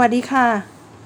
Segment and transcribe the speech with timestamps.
[0.00, 0.48] วัสดีค่ะ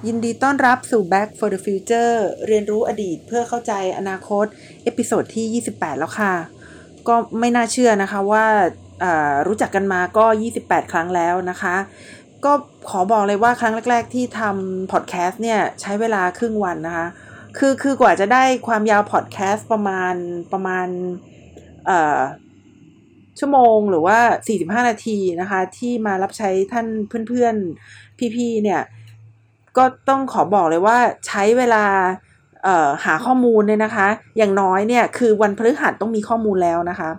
[0.06, 2.14] ยินดีต้อนรับสู่ Back for the Future
[2.46, 4.46] เรียนรู้อดีตเพื่อเข้าใจอนาคต
[4.84, 6.34] episode ที่ 28 แล้วค่ะ
[7.08, 8.46] ก็ไม่น่าเชื่อนะคะว่า
[9.46, 10.26] รู้จักกันมาก็
[10.58, 11.76] 28 ครั้งแล้วนะคะ
[12.44, 12.52] ก็
[12.90, 17.06] ขอบอกเลยว่าครั้งแรก ๆ ที่ทำพอดแคสต์เนี่ย ใช้เวลาครึ่งวันนะคะ
[17.58, 20.14] คือคือกว่าจะได้ความยาวพอดแคสต์ประมาณ
[20.52, 20.88] ประมาณ
[23.40, 24.18] ชั่วโมงหรือว่า
[24.56, 26.86] 45 นาทีนะคะ ที่มารับใช้ท่าน
[27.28, 28.03] เพื่อนๆ
[28.36, 28.82] พี่ๆเนี่ย
[29.76, 30.96] ก็ต้องขอบอกเลยว่า
[31.26, 31.84] ใช้เวลา
[33.04, 37.10] หาข้อมูลเนี่ยนะคะ อย่างน้อยเนี่ยคือวันพฤหัสต้องมีข้อมูลแล้วนะคะ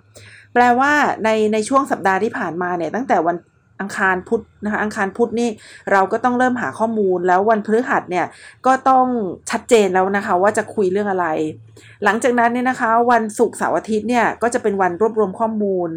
[0.53, 0.91] แปลว่า
[1.23, 3.35] ในในช่วงสัปดาห์ที่ผ่านมาเนี่ยตั้งแต่วัน
[3.79, 5.49] อังคารพุธนะคะอังคารพุธนี่
[5.91, 8.25] เราก็ต้องเริ่มหาข้อมูลแล้ววันพฤหัสเนี่ย
[8.65, 9.05] ก็ต้อง
[9.51, 11.27] ชัดเจนแล้วนะคะว่าจะคุยเรื่องอะไร
[12.03, 15.89] หลังจากนั้นเนี่ยนะคะ วันศุกร์เสาร์อาทิตย์เนี่ยก็จะเป็นวันรวบรวมข้อมูล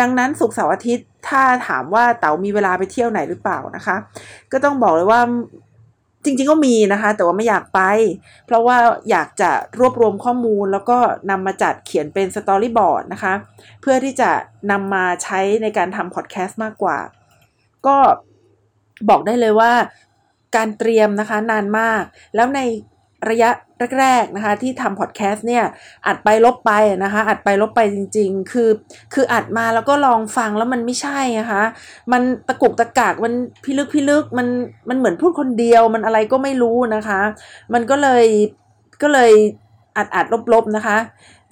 [0.00, 3.96] ดังนั้นศุกร์เสาร์อาทิตย์ถ้าถามว่าเต๋ามีเวลาไปเที่ยวไหนหรือเปล่านะคะ
[4.52, 5.20] ก็ต้องบอกเลยว่า
[6.24, 7.80] จริงๆก็มีนะคะ แต่ว่าไม่อยากไป
[8.46, 8.76] เพราะว่า
[9.10, 10.98] อยากจะรวบรวมข้อมูลแล้วก็
[11.30, 13.32] นำมาจัดเขียนเป็นสตอรี่บอร์ดนะคะ
[13.80, 14.30] เพื่อที่จะ
[14.70, 16.98] นำมาใช้ในการทำพอดแคสต์มากกว่า
[17.86, 17.96] ก็
[19.08, 19.72] บอกได้เลยว่า
[20.56, 22.02] การเตรียมนะคะนานมาก
[22.34, 22.60] แล้วใน
[23.30, 23.50] ระยะ
[24.00, 25.64] แรกๆนะคะที่ทำพอดแคสต์เนี่ย
[26.06, 26.72] อัดไปลบไป
[27.04, 28.70] นะคะอัดไปลบไปจริง ๆ คือ
[29.14, 31.62] คืออัดมาแล้วก็ลองฟังแล้วมันไม่ใช่นะคะ
[32.12, 33.32] มันตะกุกตะกากมัน
[33.64, 34.48] พิลึกพิลึกมัน
[34.88, 37.20] มันเหมือนพูดคนเดียวมันอะไรก็ไม่รู้นะคะ
[37.74, 38.26] มันก็เลย
[39.02, 39.32] ก็เลย
[39.96, 40.96] อัดอัดลบๆนะคะ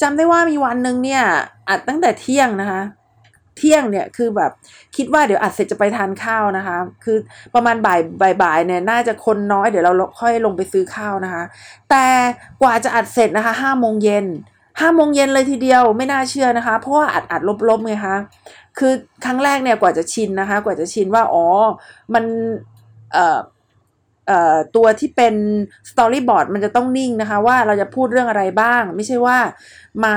[0.02, 1.22] จำได้ว่ามีวันหนึ่งเนี่ย
[1.68, 2.80] อัดตั้งแต่เที่ยงนะคะ
[3.56, 4.50] เที่ยงเนี่ยคือแบบ
[4.96, 7.16] คิดว่าเดี๋ยวอัดเสร็จจะไปทานข้าวนะคะ คือ
[7.54, 8.00] ประมาณบ่าย
[8.42, 11.42] บ่ายเนี่ยน่าจะคนน้อยเดี๋ยวเราค่อยลงไปซื้อข้าวนะคะ
[11.90, 12.04] แต่
[12.62, 14.26] กว่าจะอัดเสร็จนะคะห้าโมงเย็น
[14.80, 18.16] ห้าโมงเย็นเลยทีเดียวไม่น่าเชื่อนะคะ เพราะว่าอัดอัดลบๆไงคะ
[18.78, 18.92] คือ
[19.24, 21.46] ครั้งแรกเนี่ยกว่าจะชินนะคะ กว่าจะชินว่าอ๋อ
[22.14, 22.24] มัน
[23.12, 23.38] เอ่อ
[24.26, 25.34] เอ่อตัวที่เป็น
[25.90, 29.38] storyboard มันจะต้องนิ่งนะคะ ว่าเราจะพูดเรื่องอะไรบ้าง ไม่ใช่ว่า
[30.04, 30.14] มา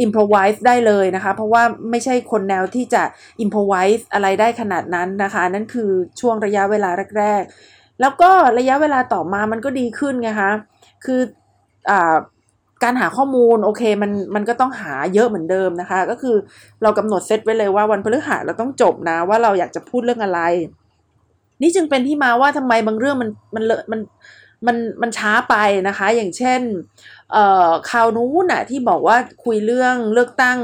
[0.00, 3.02] improvise ได้เลยนะคะ เพราะว่าไม่ใช่คนแนวที่จะ
[3.40, 7.42] improvise อะไรได้ขนาดนั้นนะคะ นั่นคือช่วงระยะเวลาแรก
[7.72, 10.52] ๆ แล้วก็ระยะเวลาต่อมามันก็ดีขึ้นไงคะ
[11.04, 11.20] คือ
[11.90, 11.92] อ
[12.84, 16.36] การหาข้อมูลโอเคมันมันก็ต้องหาเยอะเหมือนเดิมนะคะ ก็คือ
[16.82, 20.40] เรากำหนดเซตไว้เลยว่าวันพฤหัสเราต้องจบนะ ว่าเราอยากจะพูดเรื่องอะไร
[21.62, 24.00] นี่จึงเป็นที่มาว่าทำไมบางเรื่องมันมันเลมัน
[24.66, 25.54] มันมันช้าไป
[25.88, 26.60] นะคะ อย่างเช่น
[27.32, 30.58] เอ่อข่าวนู้นน่ะที่บอกว่าคุยเรื่องเลือกตั้ง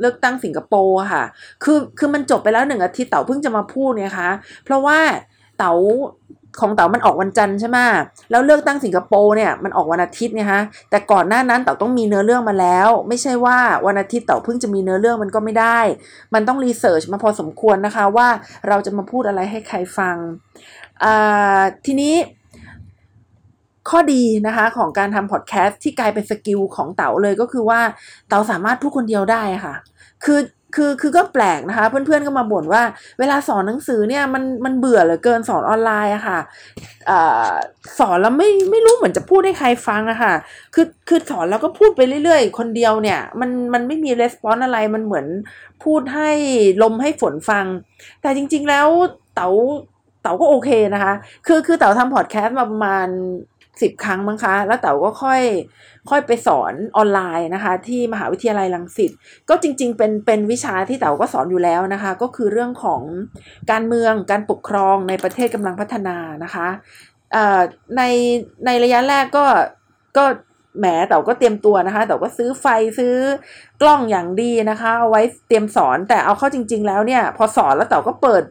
[0.00, 1.24] เลือกตั้งสิงคโปร์ค่ะ
[1.64, 4.30] คือคือมันจบไปแล้วหนึ่งอาทิตย์เต๋าเพิ่งจะมาพูดเนี่ยคะ
[4.64, 4.98] เพราะว่า
[5.58, 5.72] เต๋า
[6.60, 7.78] ของเต๋ามันออกวันจันทร์ใช่ไหม
[8.30, 15.78] แล้วเลือกตั้งสิงคโปร์เนี่ยมันออกวันอาทิตย์ไงฮะแต่ก่อนหน้านั้นเต๋าต้องมีเนื้อเรื่องมาแล้ว ไม่ใช่ว่าวันอาทิตย์เต๋าเพิ่งจะมีเนื้อเรื่องมันก็ไม่ได้
[16.34, 18.28] มันต้อง research มาพอสมควรนะคะว่า
[18.68, 20.16] เราจะมาพูดอะไรให้ใครฟัง
[21.86, 22.14] ทีนี้
[23.90, 27.80] ข้อดีนะคะของการทำพอดแคสต์ที่กลายเป็น skill ของเต๋าเลยก็คือว่า
[28.28, 29.74] เต๋าสามารถพูดคนเดียวได้ค่ะ
[30.24, 30.40] คือ
[30.74, 32.82] คือคือก็แปลกนะคะ เพื่อนๆก็มาบ่นว่า
[33.18, 36.38] เวลาสอนหนังสือเนี่ยมันมันเบื่อเหลือเกินสอนออนไลน์อะค่ะ
[37.10, 37.12] อ
[37.98, 40.34] สอนแล้วไม่ไม่รู้เหมือนจะพูดให้ใครฟังอะค่ะ
[40.74, 45.26] คือคือสอนแล้วก็พูดไปเรื่อยๆ คนเดียวเนี่ย มันมันไม่มีレスปอนอะไรมันเหมือน
[45.84, 46.30] พูดให้
[46.82, 47.66] ลมให้ฝนฟัง
[48.22, 48.86] แต่จริงๆแล้ว
[49.34, 49.48] เต๋า
[50.22, 51.12] เต๋าก็โอเคนะคะ
[51.46, 53.08] คือคือเต๋าทำพอดแคสต์มาประมาณ
[53.82, 55.42] สิบครั้งมั้งคะ แล้วเต๋าก็ค่อย
[56.10, 59.10] ค่อยไปสอนออนไลน์นะคะ ที่มหาวิทยาลัยรังสิต
[59.48, 63.02] ก็จริง ๆ เป็นเป็นวิชาที่เต๋าก็สอนอยู่แล้วนะคะ ก็คือเรื่องของ
[63.70, 66.68] การเมืองการปกครองในประเทศกำลังพัฒนานะคะ
[67.96, 68.02] ใน
[68.66, 69.44] ในระยะแรกก็
[70.18, 70.24] ก็
[70.80, 72.66] แหมเต๋าก็เตรียมตัวนะคะเต๋าก็ซื้อไฟ
[72.98, 73.14] ซื้อ
[73.82, 78.42] กล้องอย่างดีนะคะ เอาไว้เตรียมสอนแต่เอาเข้าจริง ๆ แล้วเนี่ย พอสอนแล้วเต๋าก็เปิด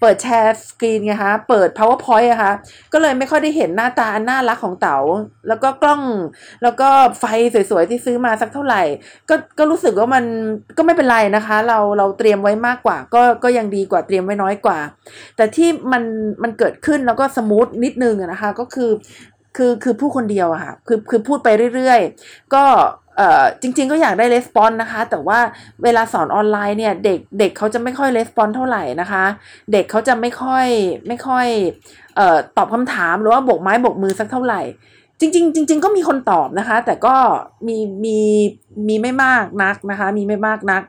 [0.00, 2.52] เปิดแชร์สกรีนไงคะ เปิด powerpoint อะคะ
[2.92, 4.98] ก็เลยไม่ค่อยได้เห็นหน้าตาอันน่ารักของเต๋า
[5.48, 6.02] แล้วก็กล้อง
[6.62, 6.88] แล้วก็
[7.18, 7.24] ไฟ
[7.70, 8.82] สวยๆที่ซื้อมาสักเท่าไหร่
[9.28, 10.24] ก็ ก็รู้สึกว่ามัน
[10.76, 14.78] ก็ไม่เป็นไรนะคะ เรา เราเตรียมไว้มากกว่า ก็ ก็ยังดีกว่าเตรียมไว้น้อยกว่า
[15.36, 16.02] แต่ที่มัน
[16.42, 18.90] มันเกิดขึ้นแล้วก็สมูทนิดนึงนะคะ ก็คือ
[19.56, 22.64] คือ คือผู้คนเดียวอะค่ะ คือ คือพูดไปเรื่อยๆ ก็
[23.61, 25.39] จริงๆก็อยากได้レスปอนนะคะ แต่ว่า
[25.83, 29.23] เวลาสอนออนไลน์เนี่ยเด็กเด็กเขาจะไม่ค่อยレスปอนเท่าไหร่นะคะ
[29.71, 30.67] เด็กเขาจะไม่ค่อย
[31.07, 31.47] ไม่ค่อย
[32.15, 34.61] เอ่อตอบคำถามหรือว่าโบกไม้โบกมือสักเท่าไหร่
[35.19, 37.15] จริงๆจริงๆก็มีคนตอบนะคะ แต่ก็
[37.67, 38.19] มีมี
[38.87, 40.81] มีไม่มากนักนะคะ มีไม่มากนัก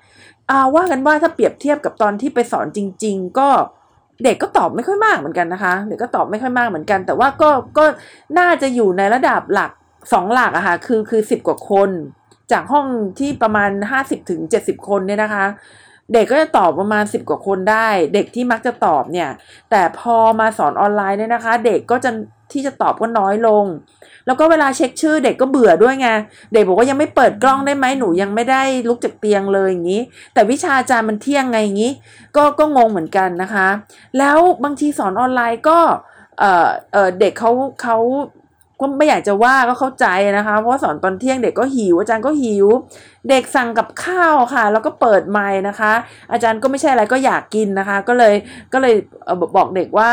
[0.50, 3.48] อ่าว่ากันว่าถ้าเปรียบเทียบกับตอนที่ไปสอนจริง ๆ ก็
[4.24, 7.84] เด็กก็ตอบไม่ค่อยมากเหมือนกันนะคะ เด็กก็ตอบไม่ค่อยมากเหมือนกัน แต่ว่าก็ก็
[8.38, 9.70] น่าจะอยู่ในระดับหลัก
[10.12, 11.90] สองหลักอะค่ะคือคือสิบกว่าคน
[12.51, 12.85] จากห้อง
[13.19, 13.71] ที่ประมาณ
[14.29, 15.45] 50-70 คนเนี่ยนะคะ
[16.13, 19.29] เด็กก็จะตอบประมาณสิบกว่าคนได้ เด็กที่มักจะตอบเนี่ย
[19.69, 22.11] แต่พอมาสอนออนไลน์เนี่ยนะคะ เด็กก็จะ
[22.53, 23.65] ที่จะตอบก็น้อยลง
[24.25, 26.09] แล้วก็เวลาเช็คชื่อเด็กก็เบื่อด้วยไง
[26.53, 30.01] เด็กบอกว่ายังไม่เปิดกล้องได้ไหมหนูยังไม่ได้ลุกจากเตียงเลยอย่างนี้
[30.33, 31.91] แต่วิชาอาจารย์มันเที่ยงไงอย่างนี้
[32.35, 33.67] ก็ก็งงเหมือนกันนะคะ
[34.17, 35.79] แล้วบางทีสอนออนไลน์ก็
[36.39, 37.51] เออเออเด็กเขา
[37.81, 37.97] เขา
[38.79, 40.05] ก็ไม่อยากจะว่าก็เข้าใจ
[40.37, 42.67] นะคะ เพราะสอนตอนเที่ยงเด็กก็หิว อาจารย์ก็หิว
[43.29, 45.93] เด็กสั่งกับข้าวค่ะ แล้วก็เปิดไมค์นะคะ
[46.31, 48.33] อาจารย์ก็ไม่ใช่อะไรก็อยากกินนะคะ ก็เลย
[48.73, 48.95] ก็เลย
[49.55, 50.11] บอกเด็กว่า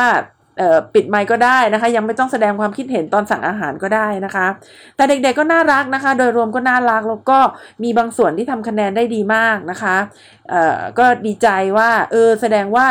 [0.95, 4.47] ปิดไมค์ก็ได้นะคะ ยังไม่ต้องแสดงความคิดเห็นตอนสั่งอาหารก็ได้นะคะ
[4.97, 7.39] แต่เด็กๆก็น่ารักนะคะ โดยรวมก็น่ารักแล้วก็
[7.83, 9.97] มีบางส่วนที่ทำคะแนนได้ดีมากนะคะ
[10.99, 11.49] ก็ดีใจ
[11.79, 12.87] ว่าเออแสดงว่า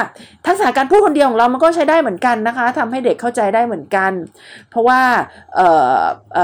[0.45, 4.11] ทักษะการพูดคนเดียวของเรามันก็ใช้ได้เหมือนกันนะคะทำให้เด็กเข้าใจได้เหมือนกัน
[4.69, 5.01] เพราะว่า
[5.59, 5.61] อ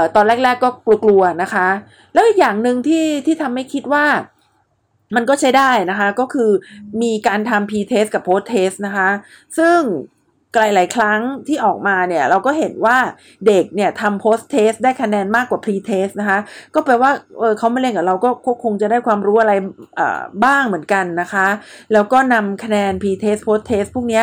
[0.02, 0.68] อตอนแรก ๆก็
[1.04, 1.68] กลัวๆนะคะ
[2.14, 4.06] แล้วอีกอย่างหนึ่งที่ที่ทำให้คิดว่า
[5.16, 6.50] มันก็ใช้ได้นะคะ ก็คือ
[7.02, 9.08] มีการทำ p-test กับ post-test นะคะ
[9.58, 9.78] ซึ่ง
[10.58, 12.98] หลายครั้งที่ออกมาเนี่ยเราก็เห็นว่า
[13.46, 16.38] เด็กเนี่ยทำ post test ได้คะแนนมากกว่า pre test นะคะ
[16.74, 18.14] ก็แปลว่าเออเขาไม่เล่นกับเรา
[18.46, 19.52] ก็คงจะได้ความรู้อะไร
[20.44, 21.46] บ้างเหมือนกันนะคะ
[21.92, 24.22] แล้วก็นำคะแนน pre test post test พวกนี้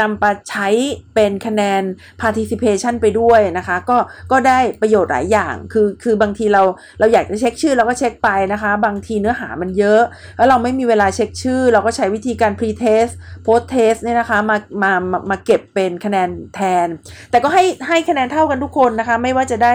[0.00, 0.68] นำไปใช้
[1.14, 1.82] เป็นคะแนน
[2.22, 3.98] participation ไปด้วยนะคะ ก็
[4.32, 6.62] ก็ได้ประโยชน์หลายอย่างคือคือบางทีเรา
[6.98, 10.02] เราอยากจะเช็คชื่อเราก็เช็คไปนะคะ บางทีเนื้อหามันเยอะ
[10.36, 13.12] แล้วเราไม่มีเวลาเช็คชื่อ เราก็ใช้วิธีการ pre test
[13.46, 16.88] post test เนี่ยนะคะมามามามาเก็บเป็นคะแนนแทน
[17.30, 19.74] แต่ก็ให้ให้คะแนนเท่ากันทุกคนนะคะ ไม่ว่าจะได้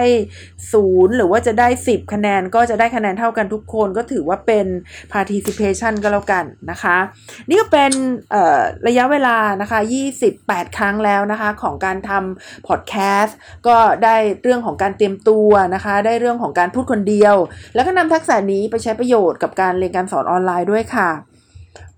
[0.72, 4.66] ศูนย์หรือว่าจะได้ 10 คะแนนก็จะได้คะแนนเท่ากันทุกคนก็ถือว่าเป็น
[5.12, 6.96] participation ก็แล้วกันนะคะ
[7.48, 7.92] นี่ก็เป็น
[8.86, 9.80] ระยะเวลานะคะ
[10.28, 13.36] 28 ครั้งแล้วนะคะของการทำพอดแคสต์
[13.66, 17.36] ก็ได้เรื่องของการเตรียมตัวนะคะ ได้เรื่องของการพูดคนเดียว
[17.74, 21.10] แล้วก็นำทักษะนี้ไปใช้ประโยชน์กับการเรียนการสอนออนไลน์ด้วยค่ะ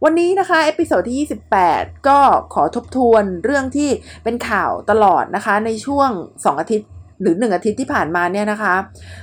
[0.04, 1.28] วันนี้นะคะ episode ที่
[1.62, 2.18] 28 ก็
[2.54, 3.90] ขอทบทวนเรื่องที่
[4.24, 6.88] เป็นข่าวตลอดนะคะ ในช่วง 2 อาทิตย์
[7.22, 8.74] หรือ 1 อาทิตย์ที่ผ่านมาเนี่ยนะคะ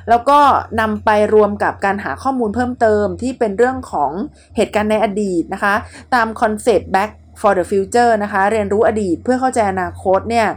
[0.10, 0.40] แล้วก็
[0.80, 4.12] นำไปรวมกับการหาข้อมูลเพิ่มเติมที่เป็นเรื่องของ
[4.56, 5.74] เหตุการณ์ในอดีตนะคะ
[6.14, 7.12] ตามคอนเซปต์ back
[7.42, 10.48] for the future นะคะ เรียนรู้อดีตเพื่อเข้าใจอนาคตเนี่ย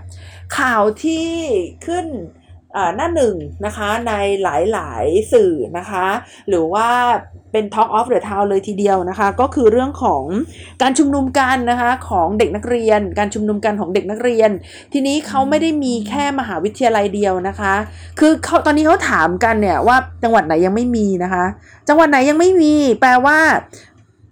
[0.58, 1.28] ข่าวที่
[1.86, 2.06] ขึ้น
[2.96, 3.36] หน้าหนึ่ง
[3.66, 4.12] นะคะใน
[4.42, 4.48] ห
[4.78, 6.06] ลายๆ สื่อนะคะ
[6.48, 6.88] หรือว่า
[7.52, 10.22] เป็น Talk of the Town เลยทีเดียวนะคะ ก็คือเรื่องของ
[10.82, 14.50] การชุมนุมกันนะคะของเด็กนักเรียน การชุมนุมกันของเด็กนักเรียน
[14.92, 17.74] ทีนี้เขาไม่ได้มีแค่มหาวิทยาลัยเดียวนะคะ
[18.18, 21.44] คือเขาตอนนี้เขาถามกันเนี่ยว่าจังหวัดไหนยังไม่มีนะคะ
[21.88, 23.38] จังหวัดไหนยังไม่มี แปลว่า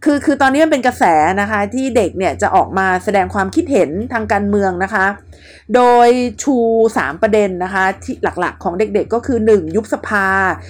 [0.05, 1.05] คือคือตอนนี้มันเป็นกระแส
[1.41, 5.07] นะคะที่เด็กเนี่ยจะออกมาแสดงความคิดเห็นทางการเมืองนะคะ
[5.75, 6.09] โดย
[6.43, 6.57] ชู
[6.93, 9.77] 3 ประเด็นนะคะที่หลักๆของเด็กๆก็คือ 1.
[9.77, 10.27] ยุบสภา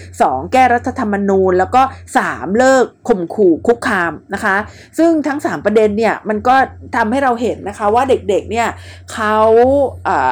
[0.08, 0.52] 2.
[0.52, 1.82] แก้รัฐธรรมนูญ แล้วก็
[2.20, 2.58] 3.
[2.58, 4.56] เลิกข่มขู่คุกคามนะคะ
[4.98, 6.54] ซึ่งทั้ง 3 ประเด็นเนี่ยมันก็
[6.96, 8.68] ทำให้เราเห็นนะคะว่าเด็กๆเนี่ย
[9.12, 9.36] เขา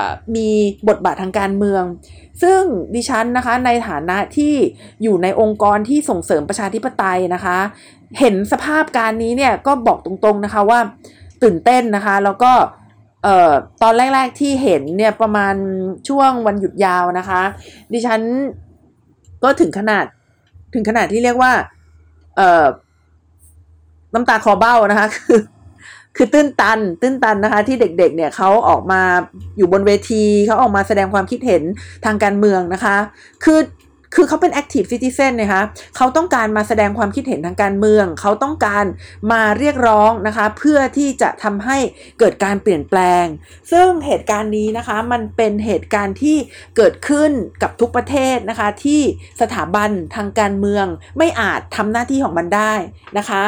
[0.02, 0.04] า
[0.36, 0.48] มี
[0.88, 1.84] บทบาททางการเมือง
[2.42, 2.62] ซึ่ง
[2.94, 4.54] ดิฉันนะคะในฐานะที่
[5.02, 7.58] อยู่ในองค์กรที่ส่งเสริมประชาธิปไตยนะคะ
[8.18, 10.78] เห็นสภาพการนี้เนี่ยก็บอกตรงๆนะคะว่า
[11.42, 12.52] ตื่นเต้นนะคะ แล้วก็
[13.22, 13.52] เอ่อ
[13.82, 15.54] ตอนแรก ๆที่เห็นเนี่ยประมาณ
[16.08, 17.42] ช่วงวันหยุดยาวนะคะ
[17.92, 18.20] ดิฉัน
[19.42, 20.04] ก็ถึงขนาด
[20.74, 21.52] ถึงขนาดที่เรียกว่า
[22.36, 22.66] เอ่อ
[24.14, 25.40] น้ำตาคอเบ้านะคะคือ
[26.16, 29.00] คือตื้นตัน ตื้นตันนะคะ ที่เด็กๆ เนี่ยเขาออกมา
[29.56, 31.62] อยู่บนเวทีเขาออกมาแสดงความคิดเห็น
[32.04, 32.96] ทางการเมืองนะคะ
[33.44, 33.58] คือ
[34.16, 35.62] คือเขาเป็น active citizen นะคะ
[35.96, 38.84] เขาต้องการมาแสดงความคิดเห็นทางการเมือง เขาต้องการ
[39.32, 41.78] มาเรียกร้องนะคะเพื่อที่จะทำให้
[42.18, 43.24] เกิดการเปลี่ยนแปลง
[43.72, 46.36] ซึ่งเหตุการณ์นี้นะคะมันเป็นเหตุการณ์ที่
[46.76, 47.30] เกิดขึ้น
[47.62, 49.00] กับทุกประเทศนะคะที่
[49.40, 50.86] สถาบันทางการเมือง
[51.18, 52.72] ไม่อาจทำหน้าที่ของมันได้
[53.18, 53.42] นะคะ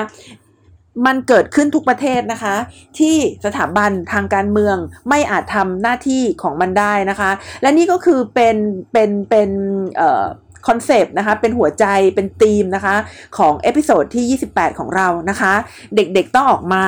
[1.07, 2.57] มันเกิดขึ้นทุกประเทศนะคะ
[2.99, 4.77] ที่สถาบันทางการเมือง
[5.09, 7.31] ไม่อาจทำหน้าที่ของมันได้นะคะ
[7.63, 8.57] และนี่ก็คือเป็น
[8.93, 9.51] เป็นเป็น
[9.97, 10.25] เอ่อ
[10.67, 11.85] concept นะคะ เป็นหัวใจ
[12.15, 12.95] เป็นธีมนะคะ
[13.39, 15.53] ของ episode ที่ 28 ของเรานะคะ
[15.95, 16.85] เด็กๆต้องออกมา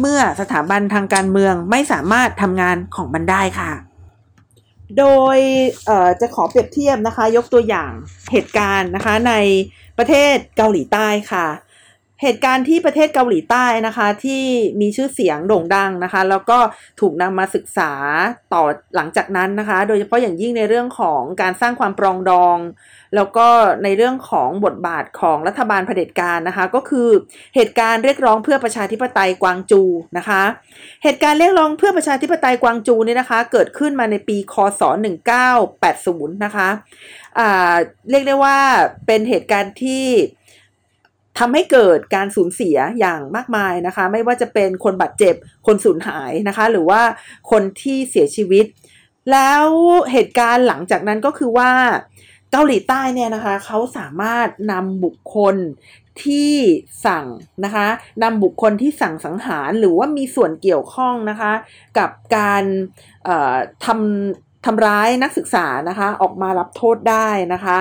[0.00, 3.72] เมื่อสถาบันทางการเมืองไม่สามารถทำงานของมันได้ค่ะ
[4.98, 5.38] โดย
[6.20, 7.90] จะขอเปรียบเทียบนะคะ ยกตัวอย่าง
[8.32, 9.34] เหตุการณ์นะคะใน
[9.98, 11.46] ประเทศเกาหลีใต้ค่ะ
[12.22, 14.42] เหตุการณ์ที่ประเทศเกาหลีใต้นะคะที่
[14.80, 16.58] มีชื่อเสียงโด่งดังนะคะ แล้วก็
[17.00, 17.92] ถูกนำมาศึกษา
[18.52, 18.62] ต่อ
[18.96, 22.58] หลังจากนั้นนะคะ โดยเฉพาะอย่างยิ่งในเรื่องของการสร้างความปรองดอง
[23.14, 23.48] แล้วก็
[23.84, 27.08] ในเรื่องของบทบาทของรัฐบาลเผด็จการนะคะ ก็คือ
[27.56, 29.82] เหตุการณ์เรียกร้องเพื่อประชาธิปไตยกวางจู
[30.18, 30.42] นะคะ
[31.04, 34.82] เหตุการณ์เรียกร้องเพื่อประชาธิปไตยกวางจูนี่นะคะ เกิดขึ้นมาในปีคศ
[35.62, 36.68] 1980 นะคะ
[37.38, 37.74] อ่า
[38.10, 38.56] เรียกได้ว่า
[39.06, 40.06] เป็นเหตุการณ์ที่
[41.38, 45.34] ทำให้เกิดการสูญเสียอย่างมากมายนะคะ ไม่ว่าจะเป็นคนบาดเจ็บ
[45.66, 47.02] คนสูญหายนะคะ หรือว่า
[47.50, 48.66] คนที่เสียชีวิต
[49.32, 49.64] แล้ว
[50.12, 51.70] เหตุการณ์หลังจากนั้นก็คือว่า
[52.56, 55.56] เกาหลีใต้เนี่ยนะคะเขาสามารถนำบุคคล
[56.24, 56.52] ที่
[57.06, 57.26] สั่ง
[57.64, 57.86] นะคะ
[58.22, 61.52] นำบุคคลที่สั่งสังหารหรือว่ามีส่วนเกี่ยวข้องนะคะ
[61.98, 62.64] กับการ
[63.84, 67.78] ทำทำร้ายนักศึกษานะคะออกมารับโทษได้นะคะ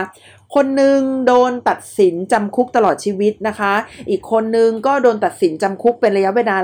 [0.56, 3.74] คนหนึ่งโดนตัดสินจำคุกตลอดชีวิตนะคะ
[4.10, 6.58] อีกคนนึงก็โดนตัดสินจำคุกเป็นระยะเวลา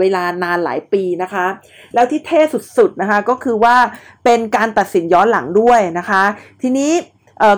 [0.00, 1.46] เวลานานหลายปีนะคะ
[1.94, 2.40] แล้วที่เท่
[2.78, 3.76] สุดๆนะคะก็คือว่า
[4.24, 6.22] เป็นการตัดสินย้อนหลังด้วยนะคะ
[6.62, 6.92] ทีนี้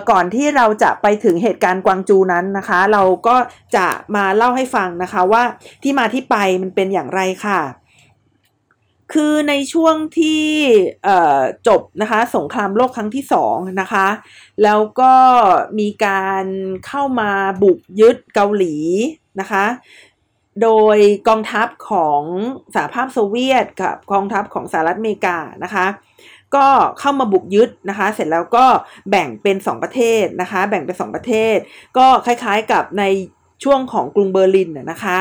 [0.09, 3.35] ก่อนที่เราจะไปถึงเหตุการณ์กวางจูนั้นนะคะ เราก็
[3.75, 5.43] จะมาเล่าให้ฟังนะคะว่า
[5.83, 7.61] ที่มาที่ไปมันเป็นอย่างไรค่ะ
[9.13, 10.45] คือในช่วงที่
[11.67, 14.07] จบนะคะ สงครามโลกครั้งที่สองนะคะ
[14.63, 15.13] แล้วก็
[15.79, 16.45] มีการ
[16.87, 17.31] เข้ามา
[17.63, 18.75] บุกยึดเกาหลี
[19.39, 19.65] นะคะ
[20.61, 20.97] โดย
[21.27, 22.21] กองทัพของ
[22.75, 25.85] สหภาพโซเวียตกับกองทัพของสหรัฐอเมริกานะคะ
[26.55, 26.67] ก็
[26.99, 28.65] เข้ามาบุกยึดนะคะ เสร็จแล้วก็
[29.09, 31.57] แบ่งเป็น 2 ประเทศนะคะ แบ่งเป็น 2 ประเทศ
[31.97, 33.05] ก็คล้ายๆกับใน
[33.63, 35.19] ช่วงของกรุงเบอร์ลินนะคะ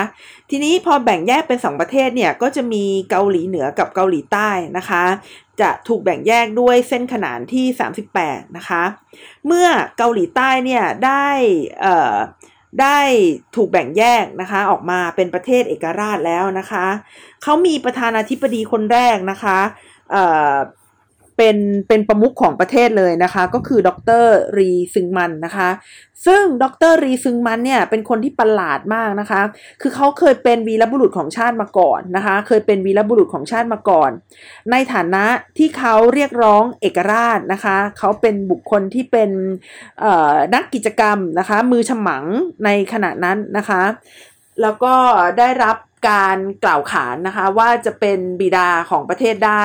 [0.51, 5.05] ทีนี้พอแบ่งแยกเป็น 2 ประเทศเนี่ยก็จะมีเกาหลีเหนือกับเกาหลีใต้นะคะ
[5.61, 7.67] จะถูกแบ่งแยกด้วยเส้นขนานที่
[8.11, 8.83] 38 นะคะ
[9.47, 9.69] เมื่อ
[9.99, 11.29] เกาหลีใต้เนี่ยได้
[12.83, 12.99] ได้
[13.57, 16.87] ถูกแบ่งแยกนะคะออกมาเป็นประเทศเอกราชแล้วนะคะ
[17.43, 19.59] เขามีประธานาธิบดีคนแรกนะคะ
[21.43, 23.91] เป็นเป็นประมุขของประเทศเลยนะคะ ก็คือด
[24.25, 24.27] ร
[24.59, 25.69] รีซึงมันนะคะ
[26.27, 29.41] ซึ่งดรรีซึงมันเนี่ยเป็นคนที่ประหลาดมากนะคะ
[29.83, 34.11] คือเขาเคยเป็นวีรบุรุษของชาติมาก่อนนะคะ เคยเป็นวีรบุรุษของชาติมาก่อน
[34.71, 35.25] ในฐานะ
[35.59, 39.31] ที่เขาเรียกร้องเอกราชนะคะเขาเป็นบุคคลที่เป็น
[40.55, 42.25] นักกิจกรรมนะคะ มือฉมัง
[42.65, 43.83] ในขณะนั้นนะคะ
[44.63, 44.95] แล้วก็
[45.39, 45.77] ได้รับ
[46.09, 49.64] การกล่าวขานนะคะ ว่าจะเป็นบิดาของประเทศได้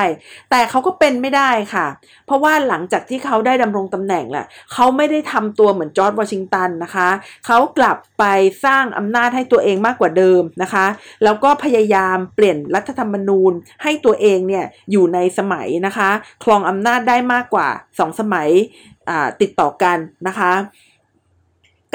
[0.50, 1.86] แต่เขาก็เป็นไม่ได้ค่ะ
[2.26, 7.08] เพราะว่าหลังจากที่เขาได้ดำรงตำแหน่งแหละเขาไม่ได้ทำตัวเหมือนจอร์จ วอชิงตันนะคะ
[7.46, 8.24] เขากลับไป
[8.64, 10.86] สร้างอำนาจให้ตัวเองมากกว่าเดิมนะคะ
[11.24, 13.52] แล้วก็พยายามเปลี่ยนรัฐธรรมนูญ
[13.82, 16.10] ให้ตัวเองเนี่ยอยู่ในสมัยนะคะ
[16.44, 18.50] ครองอำนาจได้มากกว่า2สมัย
[19.40, 20.52] ติดต่อกันนะคะ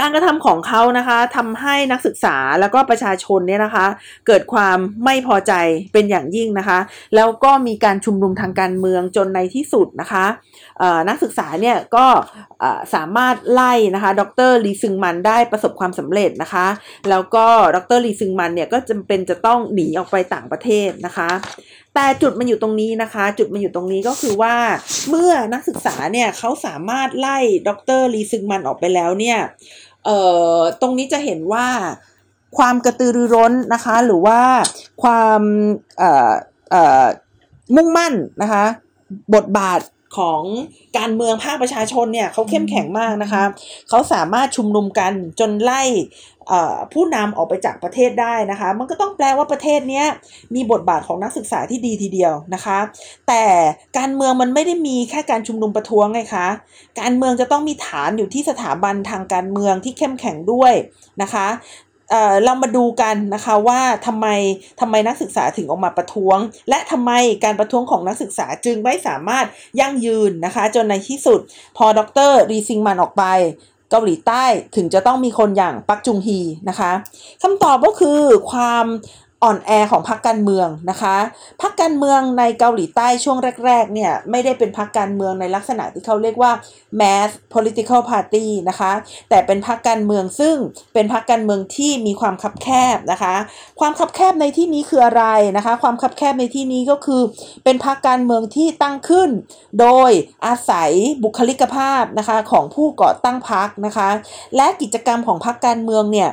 [0.01, 3.85] การกระทำของเขานะคะทำให้นักศึกษาแล้วก็ประชาชนเนี่ยนะคะ
[4.27, 5.53] เกิดความไม่พอใจ
[5.93, 6.79] เป็นอย่างยิ่งนะคะ
[7.15, 10.25] แล้วก็มีการชุมนุมทางการเมืองจนในที่สุดนะคะ
[11.09, 12.05] นักศึกษาเนี่ยก็
[12.93, 16.67] สามารถไล่นะคะดรลีซึงมันได้ประสบความสำเร็จนะคะ
[17.09, 21.29] แล้วก็ดรลีซึงมันเนี่ยก็จำเป็นจะต้องหนีออกไปต่างประเทศนะคะ
[21.95, 24.55] แต่จุดมันอยู่ตรงนี้นะคะ จุดมันอยู่ตรงนี้ก็คือว่า
[25.09, 29.39] เมื่อนักศึกษาเนี่ยเขาสามารถไล่ดรลีซึงมันออกไปแล้วเนี่ย
[30.05, 30.17] เอ่
[30.57, 31.67] อตรงนี้จะเห็นว่า
[32.57, 34.39] ความกระตือรือร้นนะคะ หรือว่า
[35.03, 35.41] ความ
[35.97, 36.31] เอ่อ
[36.71, 37.05] เอ่อ
[37.75, 38.65] มุ่งมั่นนะคะ
[39.35, 39.81] บทบาท
[40.17, 40.41] ของ
[40.97, 43.43] การเมืองภาคประชาชนเนี่ยเขาเข้มแข็งมากนะคะ
[43.89, 45.83] เขาสามารถชุมนุมกันจนไล่
[46.93, 50.03] ผู้นำออกไปจากประเทศได้นะคะ มันก็ต้องแปลว่าประเทศนี้
[50.55, 52.79] มีบทบาทของนักศึกษาที่ดีทีเดียวนะคะ
[53.27, 53.43] แต่
[53.97, 56.47] การเมืองมันไม่ได้มีแค่การชุมนุมประท้วงไงคะ
[57.01, 60.73] การเมืองจะต้องมีฐานอยู่ที่สถาบันทางการเมืองที่เข้มแข็งด้วย
[61.21, 61.47] นะคะ
[62.43, 64.27] เรามาดูกันนะคะว่าทำไม
[64.79, 66.37] ทำไมนักศึกษาถึงออกมาประท้วง
[66.69, 67.11] และทำไม
[67.43, 69.45] การประท้วงของนักศึกษาจึงไม่สามารถ
[69.79, 71.39] ยั่งยืนนะคะ จนในที่สุด
[71.77, 71.99] พอด
[72.29, 73.23] รรีซิงมันออกไป
[73.91, 74.43] เกาหลีใต้
[74.75, 76.39] ถึงจะต้องมีคนอย่างปักจุงฮี
[76.69, 76.91] นะคะ
[77.41, 78.19] คำตอบก็คือ
[78.51, 78.85] ความ
[79.43, 81.15] อ่อนแอของพรรคการเมืองนะคะ
[81.61, 86.51] พรรคการเมืองในเกาหลีใต้ช่วงแรกๆเนี่ยไม่ได้เป็นพรรคการเมืองในลักษณะที่เขาเรียกว่า
[86.99, 88.91] mass political party นะคะ
[89.29, 90.55] แต่เป็นพรรคการเมืองซึ่ง
[90.93, 93.35] เป็นพรรคการเมืองที่มีความคับแคบนะคะ
[93.79, 95.25] ความคับแคบในที่นี้คืออะไร
[95.57, 97.21] นะคะความคับแคบในที่นี้ก็คือ
[97.63, 99.29] เป็นพรรคการเมืองที่ตั้งขึ้น
[99.79, 100.11] โดย
[100.45, 100.91] อาศัย
[101.23, 104.09] บุคลิกภาพนะคะของผู้ก่อตั้งพรรคนะคะ
[104.55, 106.31] และกิจกรรมของพรรคการเมืองเนี่ย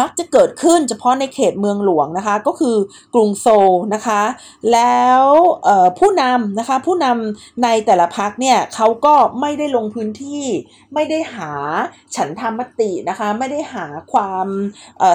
[0.00, 2.76] มักจะเกิดขึ้นเฉพาะในเขตเมืองหลวงนะคะ ก็คือ
[3.14, 4.22] กรุงโซลนะคะ
[4.72, 5.22] แล้ว
[5.98, 10.44] ผู้นำนะคะผู้นำในแต่ละพักเนี่ยเขาก็ไม่ได้ลงพื้นที่
[10.94, 11.50] ไม่ได้หา
[12.16, 14.46] ฉันธรรมตินะคะ ไม่ได้หาความ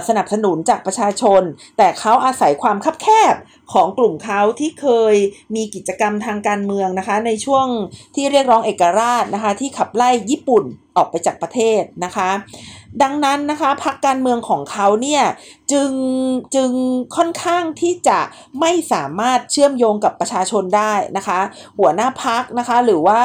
[0.07, 1.41] สนับสนุนจากประชาชน
[1.77, 3.35] แต่เขาอาศัยความคับแคบ
[3.73, 5.15] ของกลุ่มเขาที่เคย
[5.55, 7.67] มีกิจกรรมทางการเมืองนะคะ ในช่วง
[8.15, 10.63] ที่เรียกร้องเอกราชนะคะ ที่ขับไล่ญี่ปุ่น
[10.97, 12.29] ออกไปจากประเทศนะคะ
[13.03, 15.23] ดังนั้นนะคะพรรคการเมืองของเขาเนี่ย
[15.71, 15.91] จึง
[16.55, 16.71] จึง
[17.15, 18.19] ค่อนข้างที่จะ
[18.59, 21.39] ไม่สามารถเชื่อมโยงกับประชาชนได้นะคะ
[21.79, 23.21] หัวหน้าพักนะคะหรือว่า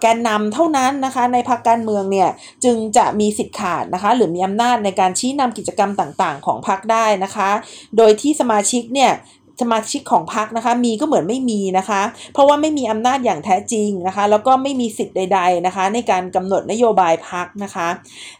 [0.00, 2.30] แกนนำเท่านั้นนะคะในพรรคการเมืองเนี่ย
[2.64, 7.50] จึงจะมีสิทธิ์ขาดนะคะหรือมีอำนาจในการชี้นำกิจกรรมต่างๆ ของพรรคได้นะคะ
[7.96, 9.12] โดยที่สมาชิกเนี่ย
[9.60, 17.88] สมาชิกของพรรคนะคะ มีก็เหมือนไม่มีนะคะ เพราะว่าไม่มีอำนาจอย่างแท้จริงนะคะ แล้วก็ไม่มีสิทธิ์ใด ๆนะคะ ในการกำหนดนโยบายพรรคนะคะ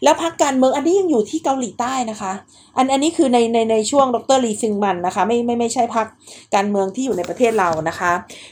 [0.03, 2.31] แล้วพรรคการเมืองอันนี้ยังอยู่ที่เกาหลีใต้นะคะ
[2.77, 6.07] อันอันนี้คือในในในช่วงดรลีซิงมันนะคะ ไม่ไม่ไม่ใช่พรรค
[6.55, 8.11] การเมืองที่อยู่ในประเทศเรานะคะ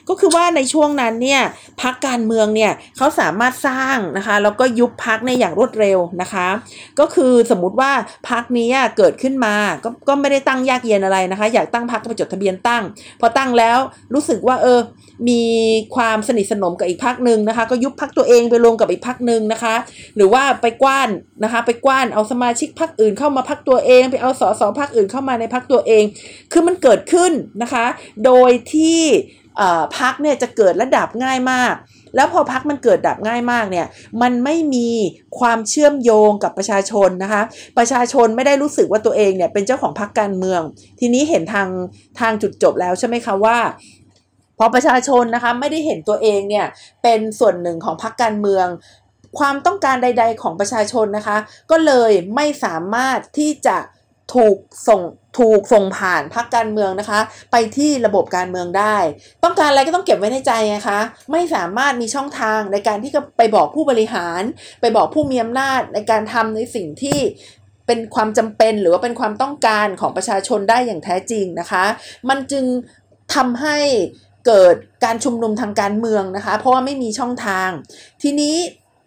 [0.09, 1.41] ก็คือว่าในช่วงนั้นเนี่ย
[1.81, 6.47] พรรคการเมืองเนี่ยเขาสามารถสร้างนะคะแล้วก็ยุบพรรคในอย่างรวดเร็วนะคะ
[6.99, 7.91] ก็คือสมมุติว่า
[8.29, 12.83] พรรคนี้เกิดขึ้นมาก็ก็ไม่ได้ตั้งยากเย็นอะไรนะคะ อยากตั้งพรรคก็ไปจดทะเบียนตั้ง
[13.19, 13.79] พอตั้งแล้ว
[14.13, 14.79] รู้สึกว่าเออ
[15.29, 15.43] มี
[15.95, 19.75] ความสนิทสนมกับอีกพักหนึ่งนะคะ ก็ยุบพักตัวเองไปรวมกับอีกพักหนึ่งนะคะ
[20.15, 21.09] หรือว่าไปกว้าน
[21.43, 26.03] นะคะ ไปกว้านเอาสมาชิกพักอื่นเข้ามาพักตัวเอง ไปเอาสสพักอื่นเข้ามาในพักตัวเอง
[26.51, 27.31] คือมันเกิดขึ้น
[27.61, 27.85] นะคะ
[28.25, 29.01] โดยที่
[29.99, 31.73] พักเนี่ยจะเกิดระดับง่ายมาก
[32.15, 33.87] แล้วพอพักมันเกิดดับง่ายมากเนี่ย
[34.21, 34.89] มันไม่มี
[35.39, 37.41] ความเชื่อมโยงกับประชาชนนะคะ
[37.77, 40.61] ประชาชนไม่ได้รู้สึกว่าตัวเองเนี่ยเป็นเจ้าของพักการเมือง
[40.99, 41.69] ทีนี้เห็นทาง
[42.19, 43.57] ทางจุดจบแล้วใช่ไหมคะว่า
[44.57, 46.65] พอประชาชนนะคะไม่ได้เห็นตัวเองเนี่ย
[47.03, 48.67] เป็นส่วนหนึ่งของพักการเมือง
[49.39, 51.37] ความต้องการใด ๆ ของประชาชนนะคะ
[51.71, 53.77] ก็เลยไม่สามารถที่จะ
[54.33, 55.01] ถูกส่ง
[55.37, 57.19] ถูกส่งผ่านพรรคการเมืองนะคะ
[57.51, 58.97] ไปที่ระบบการเมืองได้
[59.43, 60.99] ต้องการอะไรก็ต้องเก็บไว้ในใจนะคะ
[61.31, 64.41] ไม่สามารถมีช่องทางในการที่จะไปบอกผู้บริหาร
[64.81, 67.19] ไปบอกผู้มีอำนาจในการทำในสิ่งที่
[67.87, 71.85] เป็นความจำเป็นหรือว่าเป็นความต้องการของประชาชนได้อย่างแท้จริงนะคะ
[72.29, 72.65] มันจึง
[73.35, 73.77] ทำให้
[74.47, 77.69] เกิดการชุมนุมทางการเมืองนะคะ เพราะว่าไม่มีช่องทาง
[78.21, 78.55] ทีนี้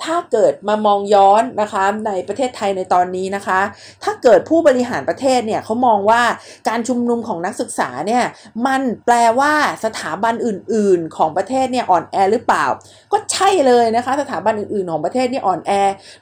[0.05, 3.61] ถ้าเกิดมามองย้อนนะคะในประเทศไทยในตอนนี้นะคะ
[4.05, 6.23] ถ้าเกิดผู้บริหารประเทศเนี่ยเขามองว่า
[6.69, 8.25] การชุมนุมของนักศึกษาเนี่ย
[8.67, 9.53] มันแปลว่า
[9.85, 12.65] สถาบันอื่น ๆ ของประเทศเนี่ยอ่อนแอหรือเปล่า
[13.13, 15.73] ก็ใช่เลยนะคะ สถาบันอื่น ๆ ของประเทศนี่อ่อนแอ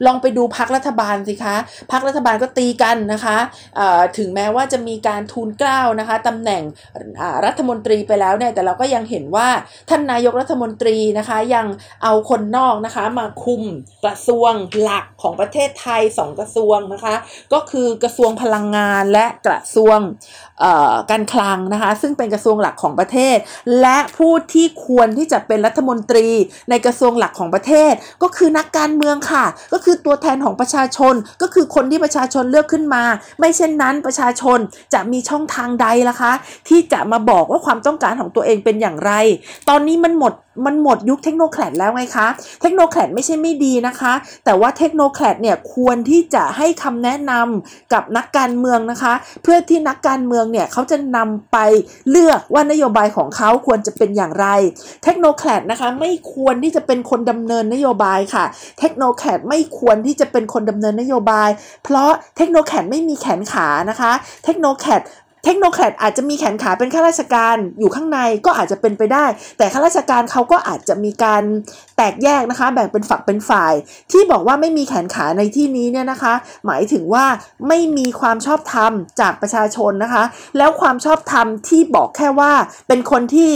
[0.07, 1.57] ลองไปดูพักรัฐบาลสิคะ
[1.93, 3.37] พักรัฐบาลก็ตีกันนะคะ
[4.19, 6.63] ถึงแม้ว่าจะมีการทูลเกล้านะคะตำแหน่ง
[7.47, 9.49] รัฐมนตรีไปแล้วเนี่ยแต่เราก็ยังเห็นว่า
[9.91, 11.67] ท่านนายกรัฐมนตรีนะคะยัง
[12.03, 13.63] เอาคนนอกนะคะมาคุม
[14.05, 17.15] กระทรวงหลักของประเทศไทย2กระทรวงนะคะ
[17.53, 19.99] ก็คือกระทรวงพลังงานและกระทรวง
[21.11, 23.37] การคลังนะคะ ซึ่งเป็นกระทรวงหลักของประเทศ
[23.81, 26.29] และผู้ที่ควรที่จะเป็นรัฐมนตรี
[26.71, 33.05] ในกระทรวงหลักของประเทศ ก็คือนักการเมืองค่ะ ก็คือตัวแทนของประชาชน ก็คือคนที่ประชาชนเลือกขึ้นมา
[33.39, 34.59] ไม่เช่นนั้นประชาชน
[34.95, 36.33] จะมีช่องทางใดล่ะคะ
[36.69, 39.13] ที่จะมาบอกว่าความต้องการของตัวเองเป็นอย่างไร
[39.69, 40.33] ตอนนี้มันหมด
[40.65, 42.27] มันหมดยุค technocrat แล้วไงคะ
[42.63, 44.13] technocrat ไม่ใช่ไม่ดีนะคะ
[44.45, 49.13] แต่ว่า technocrat เนี่ยควรที่จะให้คำแนะนำกับนักการเมืองนะคะ
[49.43, 51.59] เพื่อที่นักการเมืองเนี่ยเขาจะนำไป
[52.11, 54.47] เลือกว่านโยบายของเขาควรจะเป็นอย่างไร
[55.05, 58.45] technocrat นะคะไม่ควรที่จะเป็นคนดำเนินนโยบายค่ะ
[58.81, 61.51] technocrat ไม่ควรที่จะเป็นคนดำเนินนโยบาย
[61.85, 64.13] เพราะ technocrat ไม่มีแขนขานะคะ
[64.45, 65.03] technocrat
[65.45, 69.25] technocrat อาจจะมีแขนขาเป็นข้าราชการอยู่ข้างในก็อาจจะเป็นไปได้
[69.59, 71.43] แต่ข้าราชการเขาก็อาจจะมีการ
[71.97, 73.75] แตกแยกนะคะ แบ่งเป็นฝักเป็นฝ่าย
[74.13, 76.35] ที่บอกว่าไม่มีแขนขาในที่นี้เนี่ยนะคะ
[76.67, 77.27] หมายถึงว่า
[77.69, 80.25] ไม่มีความชอบธรรมจากประชาชนนะคะ
[80.59, 82.53] แล้วความชอบธรรมที่บอกแค่ว่า
[82.89, 83.51] เป็นคนที่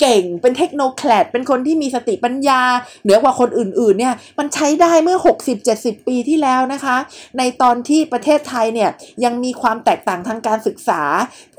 [0.00, 2.60] เก่ง เป็น technocrat เป็นคนที่มีสติปัญญา
[3.02, 5.18] เหนือกว่าคนอื่นๆเนี่ยมันใช้ได้เมื่อ
[5.62, 6.96] 60-70 ปีที่แล้วนะคะ
[7.38, 8.90] ในตอนที่ประเทศไทยเนี่ย
[9.24, 11.02] ยังมีความแตกต่างทางการศึกษา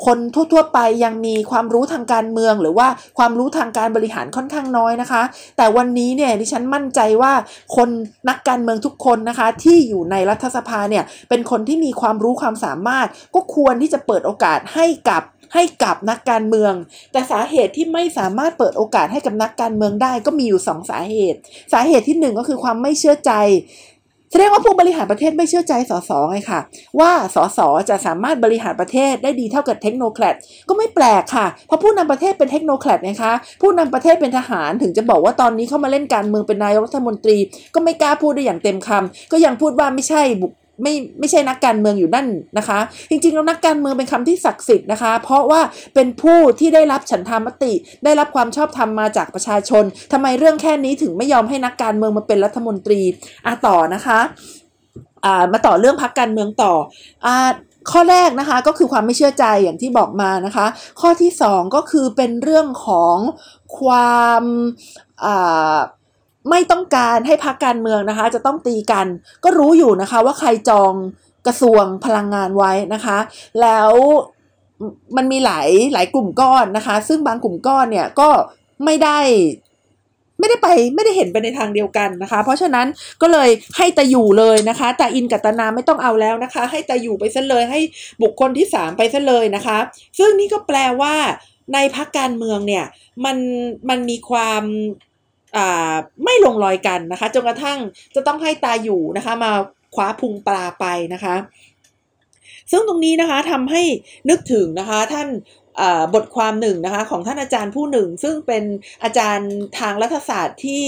[0.06, 0.18] คน
[0.54, 5.22] ทั่วๆไปยังมีความรู้ทางการเมือง หรือว่าความรู้ทางการบริหารค่อนข้างน้อยนะคะ
[5.58, 7.34] แต่วันนี้เนี่ยดิฉันมั่นใจว่า
[7.76, 7.90] คน
[8.30, 15.24] นักการเมืองทุกคนนะคะที่อยู่ในรัฐสภาเนี่ยเป็นคนที่มีความรู้ความสามารถก็ควรที่จะเปิดโอกาสให้กับ
[15.54, 16.74] ให้กับนักการเมือง
[17.12, 21.40] แต่สาเหตุที่ไม่สามารถเปิดโอกาสให้กับนักการเมืองได้ก็มีอยู่สองสาเหตุ
[21.74, 23.32] สาเหตุที่หนึ่งก็คือความไม่เชื่อใจ
[24.32, 26.60] แสดงว่าผู้บริหารประเทศไม่เชื่อใจสสไงค่ะ
[27.00, 30.36] ว่าสสจะสามารถบริหารประเทศได้ดีเท่ากับเทคโนแครด
[30.70, 37.38] ก็ไม่แปลกค่ะ เพราะผู้นำประเทศเป็นเทคโนแครดนะคะ ผู้นำประเทศเป็นทหารถึงจะบอกว่าตอนนี้เข้ามาเล่นการเมืองเป็นนายกรัฐมนตรี
[37.74, 45.62] ก็ไม่กล้าพูดได้อย่างเต็มคำก็ยังพูดว่าไม่ใช่บุค ไม่ไม่ใช่นักการเมืองอยู่นั่นนะคะ จริงๆแล้วนักการเมืองเป็นคำที่ศักดิ์สิทธิ์นะคะ เพราะว่า
[45.96, 53.02] เป็นผู้ที่ได้รับฉันทามติ ได้รับความชอบธรรมมาจากประชาชนทำไมเรื่องแค่นี้ถึงไม่ยอมให้นักการเมืองมาเป็นรัฐมนตรี
[53.46, 54.20] อะต่อนะคะ
[55.26, 56.74] อ่ามาต่อเรื่องพักการเมืองต่อ
[57.26, 57.50] อ่า
[57.92, 60.66] ข้อแรกนะคะก็คือความไม่เชื่อใจอย่างที่บอกมานะคะ
[61.02, 63.18] ข้อที่ 2 ก็คือเป็นเรื่องของ
[63.80, 64.44] ความ
[65.26, 65.28] อ
[66.50, 69.08] ไม่ต้องการให้พักการเมืองนะคะ จะต้องตีกัน
[69.44, 70.94] ก็รู้อยู่นะคะว่าใครจอง
[71.48, 73.18] กระทรวงพลังงานไว้นะคะ
[73.62, 73.92] แล้ว
[75.18, 78.30] มันมีหลายหลายกลุ่มก้อนนะคะ ซึ่งบางกลุ่มก้อนเนี่ยก็
[78.86, 79.20] ไม่ได้
[80.40, 82.88] ไม่ได้ไปไม่ได้เห็นไปในทางเดียวกันนะคะ เพราะฉะนั้น
[83.22, 87.80] ก็เลยให้ตาอยู่เลยนะคะตาอินกับตานาไม่ต้องเอาแล้วนะคะ ให้ตาอยู่ไปซะเลยให้
[88.22, 89.78] บุคคลที่สามไปซะเลยนะคะ
[90.20, 91.16] ซึ่งนี่ก็แปลว่า
[91.74, 92.86] ในพักการเมืองเนี่ย
[93.26, 93.38] มัน
[93.90, 94.64] มันมีความ
[96.24, 97.78] ไม่ลงรอยกันนะคะจนกระทั่ง
[98.16, 99.52] จะต้องให้ตาอยู่นะคะ มา
[99.96, 101.36] คว้าพุงปลาไปนะคะ
[102.72, 103.82] ซึ่งตรงนี้นะคะทำให้
[104.30, 105.28] นึกถึงนะคะท่าน
[106.14, 108.64] บทความหนึ่งนะคะของท่านอาจารย์ผู้หนึ่ง ซึ่งเป็น
[109.04, 110.84] อาจารย์ทางรัฐศาสตร์ที่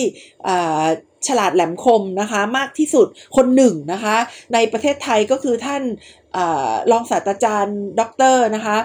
[1.28, 4.16] ฉลาดแหลมคมนะคะมากที่สุดคนหนึ่งนะคะ
[4.54, 5.84] ในประเทศไทยก็คือท่าน
[6.36, 8.78] รองศาสตราจารย์ด็อกเตอร์นะคะ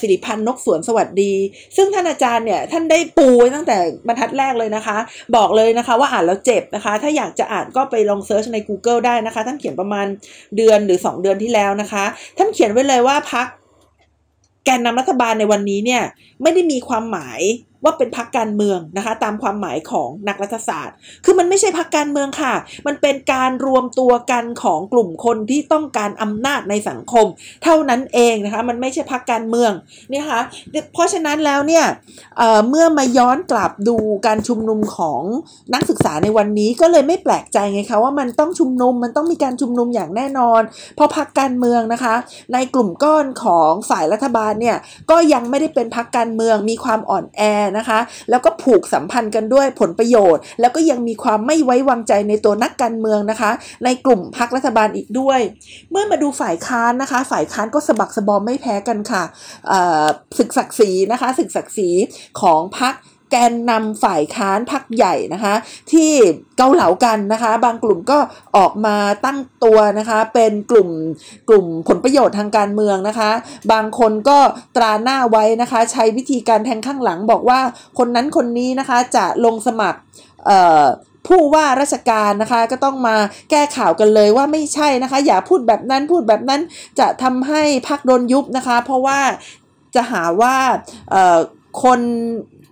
[0.00, 1.32] สิริพรรณ นกสวนสวัสดี
[1.76, 4.96] ซึ่งท่านอาจารย์เนี่ยท่านได้ปูไว้ตั้งแต่บรรทัดแรกเลยนะคะ
[5.36, 10.06] บอกเลยนะคะว่าอ่านแล้วเจ็บนะคะ ถ้าอยากจะอ่านก็ไปลองเซิร์ชใน Google ได้นะคะ ท่านเขียนประมาณ
[10.56, 12.04] เดือนหรือ 2 เดือนที่แล้วนะคะ
[12.38, 13.46] ท่านเขียนไว้เลยว่าพัก
[14.64, 16.02] แกนนำรัฐบาลในวันนี้เนี่ย
[16.42, 17.40] ไม่ได้มีความหมาย
[17.84, 22.54] ว่าเป็นพักการเมืองนะคะ ตามความหมายของนักรัฐศาสตร์ คือมันไม่ใช่พักการเมืองค่ะ
[22.86, 27.26] มันเป็นการรวมตัวกันของกลุ่มคนที่ต้องการอำนาจในสังคม
[27.64, 29.72] เท่านั้นเองนะคะ มันไม่ใช่พักการเมือง
[30.12, 30.40] นี่คะ
[30.92, 31.84] เพราะฉะนั้นแล้วเนี่ย
[32.38, 35.22] เเมื่อมาย้อนกลับดูการชุมนุมของ
[35.74, 40.62] นักศึกษาในวันนี้ก็เลยไม่แปลกใจไงคะว่ามันต้องชุมนุมมันต้องมีการชุมนุมอย่างแน่นอน
[40.96, 42.14] เพราะพักการเมืองนะคะ
[42.52, 44.76] ในกลุ่มก้อนของฝ่ายรัฐบาลเนี่ย
[45.10, 47.40] ก็ยังไม่ได้เป็นพักการเมืองมีความอ่อนแอ
[47.78, 47.98] นะคะ
[48.30, 53.50] แล้วก็ผูกสัมพันธ์กันด้วยผลประโยชน์ แล้วก็ยังมีความไม่ไว้วางใจในตัวนักการเมืองนะคะ
[53.84, 55.40] ในกลุ่มพรรครัฐบาลอีกด้วย
[55.90, 59.22] เมื่อมาดูฝ่ายค้านนะคะ ฝ่ายค้านก็สะบักสะบอมไม่แพ้กันค่ะ
[60.38, 61.88] ศึกศักดิ์ศรีนะคะศึกศักดิ์ศรี
[62.40, 62.94] ของพรรค
[63.32, 65.54] แกนนำฝ่ายค้านพักใหญ่นะคะ
[65.92, 66.12] ที่
[66.56, 68.18] เกาเหลากันนะคะ บางกลุ่มก็
[68.56, 70.88] ออกมาตั้งตัวนะคะ เป็นกลุ่ม
[71.48, 73.30] กลุ่มผลประโยชน์ทางการเมืองนะคะ
[73.72, 74.38] บางคนก็
[74.76, 77.60] ตราหน้าไว้นะคะ ใช้วิธีการแทงข้างหลังบอกว่า
[77.98, 80.00] คนนั้นคนนี้นะคะจะลงสมัคร
[81.28, 83.16] ผู้ว่าราชการนะคะก็ต้องมา
[83.50, 86.60] แก้ข่าวกันเลยว่าไม่ใช่นะคะ อย่าพูดแบบนั้นพูดแบบนั้น
[86.98, 89.20] จะทำให้พักโดนยุบนะคะ เพราะว่า
[89.94, 90.56] จะหาว่า
[91.82, 92.00] คน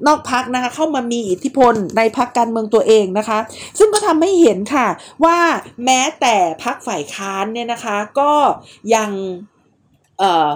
[0.06, 3.38] นอกพักนะคะเข้ามามีอิทธิพลในพักการเมืองตัวเองนะคะ
[3.78, 4.86] ซึ่งก็ทำให้เห็นค่ะ
[5.24, 5.38] ว่า
[5.84, 8.32] แม้แต่พักฝ่ายค้านเนี่ยนะคะก็
[8.94, 9.10] ยัง
[10.18, 10.50] เอ่อ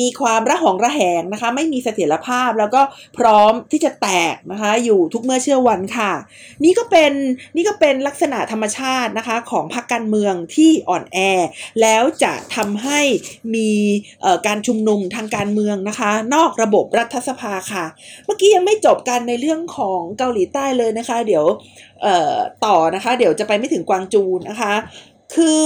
[0.00, 2.82] มีความระหองระแหงนะคะ ไม่มีเสถียรภาพแล้วก็
[3.18, 6.12] พร้อมที่จะแตกนะคะ อยู่ทุกเมื่อเชื่อวันค่ะ
[6.64, 7.12] นี่ก็เป็น
[7.56, 11.18] นี่ก็เป็นลักษณะธรรมชาตินะคะของพรรคการเมืองที่อ่อนแอ
[11.80, 13.00] แล้วจะทำให้
[13.54, 13.70] มี
[14.46, 17.84] การชุมนุมทางการเมืองนะคะ นอกระบบรัฐสภาค่ะ
[18.24, 21.44] เมื่อกี้ยังไม่จบกันในเรื่องของเกาหลีใต้เลยนะคะ เดี๋ยว
[22.66, 24.74] ต่อนะคะ เดี๋ยวจะไปไม่ถึงกวางจูนนะคะ
[25.34, 25.60] คือ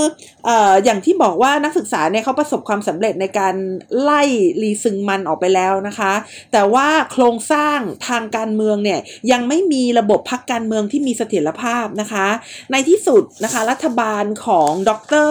[0.49, 0.51] อ
[0.85, 3.55] อย่างที่บอกว่านักศึกษาเนี่ยเขาประสบความสำเร็จในการ
[4.01, 4.23] ไล่
[4.63, 6.13] รีซึงมันออกไปแล้วนะคะ
[6.53, 9.01] แต่ว่าโครงสร้างทางการเมืองเนี่ย
[9.33, 12.27] ยังไม่มีระบบพักการเมืองที่มีเสถียรภาพนะคะ
[12.73, 14.91] ในที่สุดนะคะรัฐบาลของด
[15.27, 15.31] ร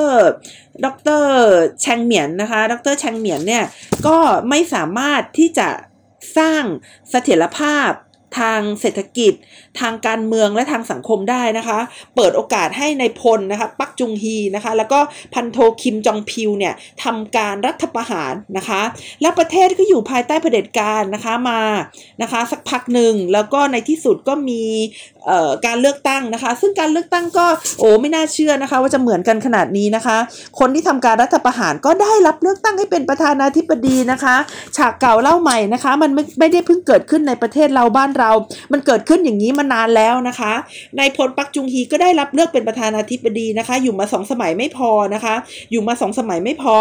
[0.86, 0.88] ด
[1.22, 1.24] ร
[1.82, 3.64] แชงเหมียนนะคะ ดรแชงเหมียนเนี่ย
[4.08, 4.18] ก็
[4.50, 5.70] ไม่สามารถที่จะ
[6.38, 6.64] สร้าง
[7.10, 7.92] เสถียรภาพ
[8.40, 9.34] ทางเศรษฐกิจ
[9.80, 11.80] ทางการเมืองและทางสังคมได้นะคะ
[12.16, 15.00] เปิดโอกาสให้ในพลนะคะปักจุงฮีนะคะ แล้วก็
[15.34, 18.82] พันโทคิมจองพิวเนี่ยทำการรัฐประหารนะคะ
[19.22, 21.62] และประเทศก็อยู่ภายใต้เผด็จการนะคะมา
[22.22, 24.64] นะคะสักพักหนึ่งแล้วก็ในที่สุดก็มี
[25.66, 27.46] การเลือกตั้งนะคะ ซึ่งการเลือกตั้งก็
[27.80, 30.18] โอ้ไม่น่าเชื่อนะคะ ว่าจะเหมือนกันขนาดนี้นะคะ
[30.60, 34.36] คนที่ทำการรัฐประหารก็ได้รับเลือกตั้งให้เป็นประธานาธิบดีนะคะ
[34.78, 38.32] ฉากเก่าเล่าใหม่นะคะ มันไม่ไม่ได้เพิ่งเกิดขึ้นในประเทศเราบ้านเรา
[38.72, 40.54] มันเกิดขึ้นอย่างนี้มานานแล้วนะคะ
[41.00, 45.36] นายพลปักจุงฮีก็ได้รับเลือกเป็นประธานาธิบดีนะคะ อยู่มาสองสมัยไม่พอนะคะ
[45.72, 46.76] อยู่มาสองสมัยไม่พอ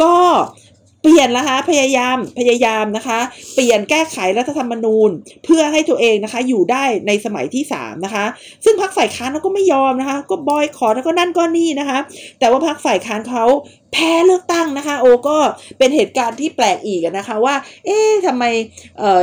[0.00, 0.12] ก็
[1.02, 3.18] เปลี่ยนนะคะพยายามพยายามนะคะ
[3.54, 5.10] เปลี่ยนแก้ไขรัฐธรรมนูญ
[5.44, 8.24] เพื่อให้ตัวเองนะคะ อยู่ได้ในสมัยที่3นะคะ
[8.64, 11.98] ซึ่งพรรคฝ่ายค้านก็ไม่ยอมนะคะ ก็บอยคอแล้วก็นั่นก็นี่นะคะ
[12.38, 13.44] แต่ว่าพรรคฝ่ายค้านเขา
[13.92, 15.36] แพ้เลือกตั้งนะคะ โอ้ก็
[15.78, 17.54] เป็นเหตุการณ์ที่แปลกอีกนะคะ ว่า
[17.86, 18.44] เอ๊ะทำไม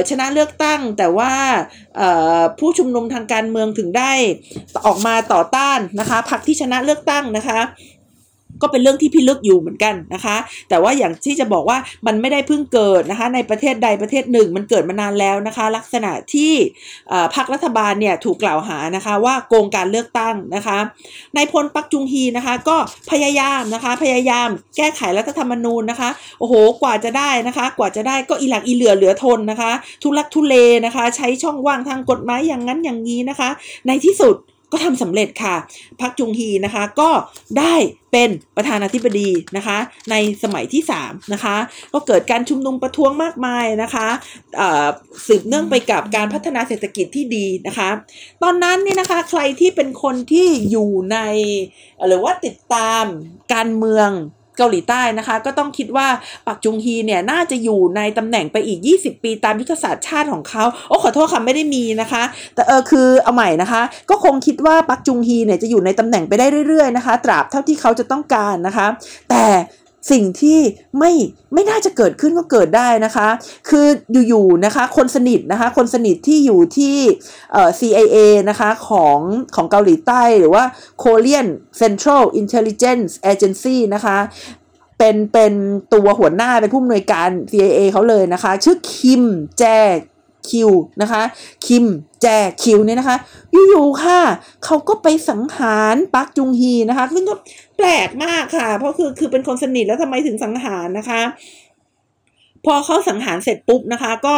[0.09, 1.31] ชนะเลือกตั้ง แต่ว่า
[2.59, 4.11] ผู้ชุมนุมทางการเมืองถึงได้
[4.85, 7.59] ออกมาต่อต้านนะคะพรรคที่ชนะเลือกตั้งนะคะ
[8.61, 10.35] ก็เป็นเรื่องที่พิลึกอยู่เหมือนกันนะคะ
[10.69, 16.53] แต่ว่าอย่างที่จะบอกว่ามันไม่ได้เพิ่งเกิดนะคะ ในประเทศใดประเทศหนึ่ง มันเกิดมานานแล้วนะคะ ลักษณะที่
[17.35, 20.77] พรรครัฐบาลเนี่ยถูกกล่าวหานะคะว่าโกงการเลือกตั้งนะคะ
[21.35, 22.77] นายพลปักจุงฮีนะคะก็
[23.11, 29.71] พยายามนะคะพยายามแก้ไขรัฐธรรมนูญนะคะโอ้โหกว่าจะได้นะคะ กว่าจะได้ก็อีหลักอีเหลือเหลือทนนะคะ
[30.03, 33.49] ทุลักทุเลนะคะ ใช้ช่องว่างทางกฎหมายอย่างนั้นอย่างนี้นะคะ
[33.87, 34.35] ในที่สุด
[34.71, 35.55] ก็ทำสำเร็จค่ะ
[36.01, 37.09] พักจุงฮีนะคะก็
[37.59, 37.75] ได้
[38.11, 39.77] เป็นประธานาธิบดีนะคะ
[40.11, 41.55] ในสมัยที่3นะคะ
[41.93, 44.07] ก็เกิดการชุมนุมประท้วงมากมายนะคะ
[45.27, 47.89] สืบเนื่องไปกับการพัฒนาเศรษฐกิจที่ดีนะคะ
[48.43, 51.17] ตอนนั้นนี่นะคะใครที่เป็นคนที่อยู่ใน
[52.07, 53.05] หรือว่าติดตาม
[53.53, 54.09] การเมือง
[54.59, 56.07] เกาหลีใต้นะคะ ก็ต้องคิดว่า
[56.47, 62.23] ปักจุงฮีเนี่ยน่าจะอยู่ในตำแหน่งไปอีก 20 ปีตามยุทธศาสตร์ชาติของเขาโอ้ขอโทษค่ะไม่ได้มีนะคะ
[62.55, 68.87] แต่เออคือเอาใหม่นะคะ ก็คงคิดว่าปักจุงฮีเนี่ยจะอยู่ในตำแหน่งไปได้เรื่อยๆนะคะ ตราบเท่าที่เขาจะต้องการนะคะ
[69.29, 69.43] แต่
[70.11, 70.59] สิ่งที่
[70.99, 71.11] ไม่
[71.53, 73.27] ไม่น่าจะเกิดขึ้นก็เกิดได้นะคะ
[73.69, 73.87] คือ
[74.27, 76.97] อยู่ๆนะคะ คนสนิทนะคะ คนสนิทที่อยู่ที่
[77.51, 78.17] เอ่อ CIA
[78.49, 79.19] นะคะของ
[79.55, 80.63] ของเกาหลีใต้หรือว่า
[81.03, 81.47] Korean
[81.81, 84.17] Central Intelligence Agency นะคะ
[84.97, 85.53] เป็นเป็น
[85.93, 89.23] ตัวหัวหน้าเป็นผู้อำนวยการ CIA เขาเลยนะคะ ชื่อคิม
[89.59, 89.63] แจ
[90.49, 90.69] คิว
[91.01, 91.21] นะคะ
[91.67, 91.85] คิม
[92.21, 92.27] แจ
[92.63, 93.17] คิวเนี่ยนะคะ
[93.69, 94.19] อยู่ๆค่ะ
[94.65, 97.35] เขาก็ไปสังหารปักจุงฮีนะคะ ซึ่งก็
[97.77, 101.21] แปลกมากค่ะ เพราะคือคือเป็นคนสนิทแล้วทำไมถึงสังหารนะคะ
[102.65, 104.35] พอเขาสังหารเสร็จปุ๊บนะคะ ก็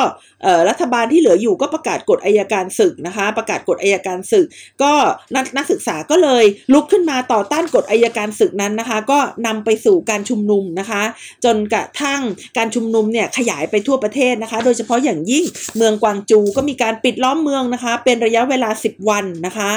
[0.70, 4.46] รัฐบาลที่เหลืออยู่ก็ประกาศกฎอายการศึกนะคะ ประกาศกฎอายการศึก
[4.82, 4.94] ก็
[5.36, 11.04] นักนักศึกษาก็เลยลุกขึ้นมาต่อต้านกฎอายการศึกนั้นนะคะ ก็นำไปสู่การชุมนุมนะคะ
[11.46, 12.22] จนกระทั่ง
[12.58, 15.46] การชุมนุมเนี่ยขยายไปทั่วประเทศนะคะ โดยเฉพาะอย่างยิ่ง
[15.78, 19.72] เมืองกวางจูก็มีการปิดล้อมเมืองนะคะ เป็นระยะเวลา 10 วันนะคะ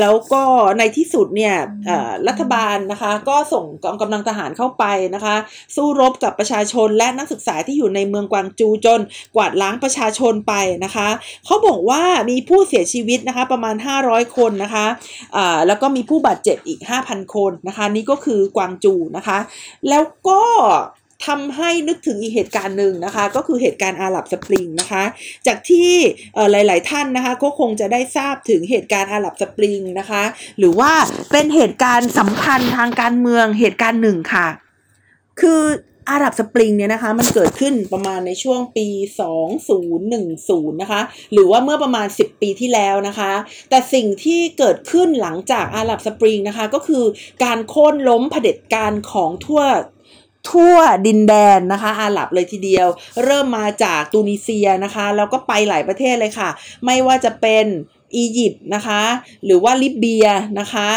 [0.00, 0.42] แล้วก็
[0.78, 1.54] ในที่สุดเนี่ย
[2.28, 5.34] รัฐบาลนะคะ ก็ส่งกองกำลังทหารเข้าไปนะคะ
[5.76, 9.00] สู้รบกับประชาชนและนักศึกษาที่อยู่อยู่ในเมืองกวางจูจน
[9.36, 11.08] กวาดล้างประชาชนไปนะคะ
[11.44, 14.86] เขาบอกว่ามีผู้เสียชีวิตนะคะประมาณ 500 คนนะคะ
[15.36, 19.38] อ่าแล้วก็มีผู้บาดเจ็บอีก 5,000 คนนะคะนี่ก็คือกวางจูนะคะ
[19.88, 20.42] แล้วก็
[21.26, 25.04] ทำให้นึกถึงอีกเหตุการณ์หนึ่งนะคะ ก็คือเหตุการณ์อาหรับสปริงนะคะ
[25.46, 25.90] จากที่
[26.50, 30.22] หลาย ๆ ท่านนะคะก็คงจะได้ทราบถึงเหตุการณ์อาหรับสปริงนะคะ
[30.58, 30.92] หรือว่า
[31.32, 34.48] เป็นเหตุการณ์สำคัญทางการเมืองเหตุการณ์หนึ่งค่ะ
[35.40, 35.62] คือ
[36.10, 38.86] อาหรับสปริงเนี่ยนะคะ มันเกิดขึ้นประมาณในช่วงปี
[39.64, 41.00] 2010 นะคะ
[41.32, 43.32] หรือว่าเมื่อประมาณ 10 ปีที่แล้วนะคะ
[43.70, 47.04] แต่สิ่งที่เกิดขึ้นหลังจากอาหรับสปริงนะคะ ก็คือ
[47.44, 49.62] การโค่นล้มเผด็จการของทั่ว
[50.50, 52.88] ทั่วดินแดนนะคะ อาหรับเลยทีเดียว
[53.24, 56.50] เริ่มมาจากตูนิเซียนะคะ แล้วก็ไปหลายประเทศเลยค่ะ
[56.84, 57.66] ไม่ว่าจะเป็น
[58.16, 59.02] อียิปต์นะคะ
[59.44, 60.26] หรือว่าลิเบีย
[60.60, 60.88] นะคะ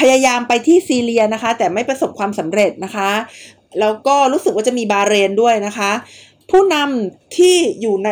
[0.00, 3.10] พยายามไปที่ซีเรียนะคะ แต่ไม่ประสบความสำเร็จนะคะ
[3.80, 5.90] แล้วก็รู้สึกว่าจะมีบาเรนด้วยนะคะ
[6.50, 8.10] ผู้นำที่อยู่ใน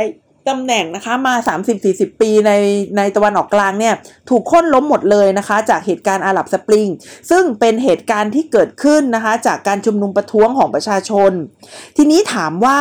[0.48, 1.34] ตำแหน่งนะคะมา
[1.78, 2.52] 30-40 ปีใน
[2.96, 3.94] ในตะวันออกกลางเนี่ย
[4.30, 6.88] ถูกค้นล้มหมดเลยนะคะ จากเหตุการณ์อาหรับสปริง
[7.30, 11.32] ซึ่งเป็นเหตุการณ์ที่เกิดขึ้นนะคะ จากการชุมนุมประท้วงของประชาชน
[11.96, 12.80] ทีนี้ถามว่า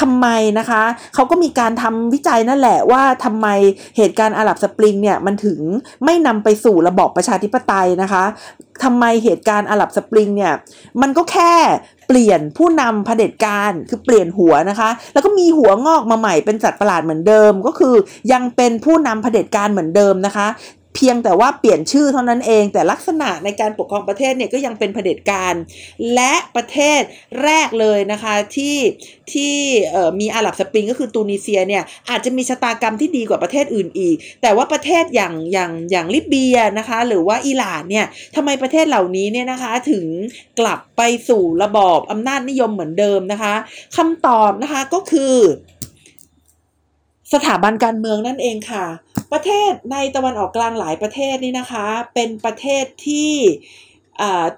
[0.00, 0.26] ทำไม
[0.58, 0.82] นะคะ
[1.14, 3.46] เขาก็มีการทำวิจัยนั่นแหละว่าทำไม
[3.96, 5.60] เหตุการณ์อาหรับสปริงเนี่ยมันถึง
[6.04, 8.24] ไม่นำไปสู่ระบอบประชาธิปไตยนะคะ
[8.84, 10.52] ทำไมเหตุการณ์อาหรับสปริงเนี่ย
[11.02, 11.52] มันก็แค่
[12.08, 17.94] เปลี่ยนผู้นำเผด็จการคือเปลี่ยนหัวนะคะ แล้วก็มีหัวงอกมาใหม่เป็นสัตว์ประหลาดเหมือนเดิม ก็คือ
[18.32, 20.46] ยังเป็นผู้นำเผด็จการเหมือนเดิมนะคะ
[21.00, 25.54] เพียงแต่ว่าเปลี่ยนชื่อเท่านั้นเอง แต่ลักษณะในการปกครองประเทศเนี่ยก็ยังเป็นเผด็จการ
[26.14, 27.00] และประเทศ
[27.42, 28.76] แรกเลยนะคะที่
[29.32, 29.54] ที่
[30.20, 38.06] มีอาหรับสปริงก็คือตูนิเซียเนี่ยอาจจะมีชะตากรรมที่ดีกว่าประเทศอื่นอีก แต่ว่าประเทศอย่างอย่างอย่างลิเบียนะคะหรือว่าอิหร่านเนี่ย
[38.36, 40.04] ทำไมประเทศเหล่านี้เนี่ยนะคะถึง
[40.60, 43.54] กลับไปสู่ระบอบอำนาจนิยมเหมือนเดิมนะคะ
[43.96, 45.36] คำตอบนะคะก็คือ
[47.34, 48.86] สถาบันการเมืองนั่นเองค่ะ
[49.32, 53.32] ประเทศในตะวันออกกลางหลายประเทศนี่นะคะ เป็นประเทศที่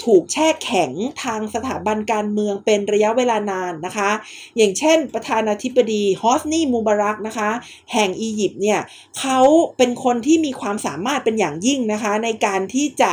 [0.04, 0.90] ถูกแช่แข็ง
[1.22, 4.10] ทางสถาบันการเมืองเป็นระยะเวลานานนะคะ
[4.56, 7.50] อย่างเช่นประธานาธิบดีฮอสนีมูบารักนะคะ
[7.92, 8.80] แห่งอียิปต์เนี่ย
[9.18, 9.40] เขา
[9.76, 13.12] เป็นคนที่มีความสามารถเป็นอย่างยิ่งนะคะ ในการที่จะ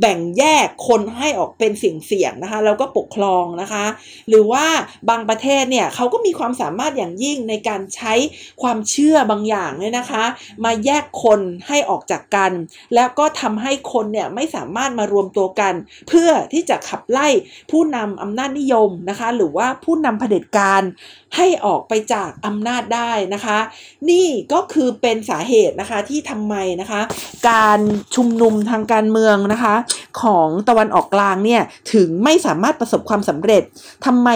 [0.00, 3.84] แบ่งแยกคนให้ออกเป็นเสี่ยงๆนะคะแล้วก็ปกครองนะคะ
[4.28, 4.66] หรือว่า
[5.10, 8.14] บางประเทศเนี่ยเขาก็มีความสามารถอย่างยิ่งในการใช้
[8.62, 10.24] ความเชื่อบางอย่างเนี่ยนะคะ
[10.64, 12.52] มาแยกคนให้ออกจากกัน
[12.94, 15.74] แล้วก็ทำให้คนเนี่ยไม่สามารถมารวมตัวกัน
[16.08, 17.28] เพื่อที่จะขับไล่
[17.70, 20.82] ผู้นำอำนาจนิยมนะคะ หรือว่าผู้นำเผด็จการ
[21.36, 23.58] ให้ออกไปจากอำนาจได้นะคะ
[24.10, 27.00] นี่ก็คือเป็นสาเหตุนะคะที่ทำไมนะคะ
[27.50, 27.80] การ
[28.14, 29.74] ชุมนุมทางการเมืองนะคะ
[30.22, 31.62] ของตะวันออกกลางเนี่ย
[31.92, 33.62] ถึงไม่สามารถประสบความสำเร็จ
[34.06, 34.28] ทำไม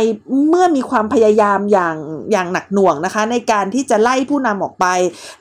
[0.49, 1.97] เมื่อมีความพยายามอย่าง
[2.31, 4.87] อย่างหนักหน่วงนะคะ ในการที่จะไล่ผู้นำออกไป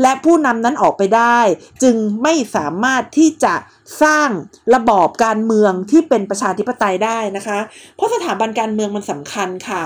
[0.02, 1.40] และผู้นำนั้นออกไปได้
[1.84, 3.56] จึงไม่สามารถที่จะ
[4.04, 4.30] สร้าง
[4.76, 7.60] ระบอบการเมืองที่เป็นประชาธิปไตยได้นะคะ
[7.96, 9.84] เพราะสถาบันการเมืองมันสำคัญค่ะ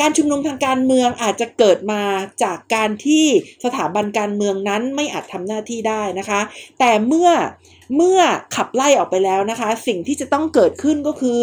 [0.00, 2.02] การชุมนุมทางการเมืองอาจจะเกิดมา
[2.42, 3.26] จากการที่
[3.64, 6.40] สถาบันการเมืองนั้นไม่อาจทำหน้าที่ได้นะคะ
[6.78, 7.30] แต่เมื่อ
[7.96, 8.18] เมื่อ
[8.56, 11.40] ขับไล่ออกไปแล้วนะคะ สิ่งที่จะต้องเกิดขึ้นก็คือ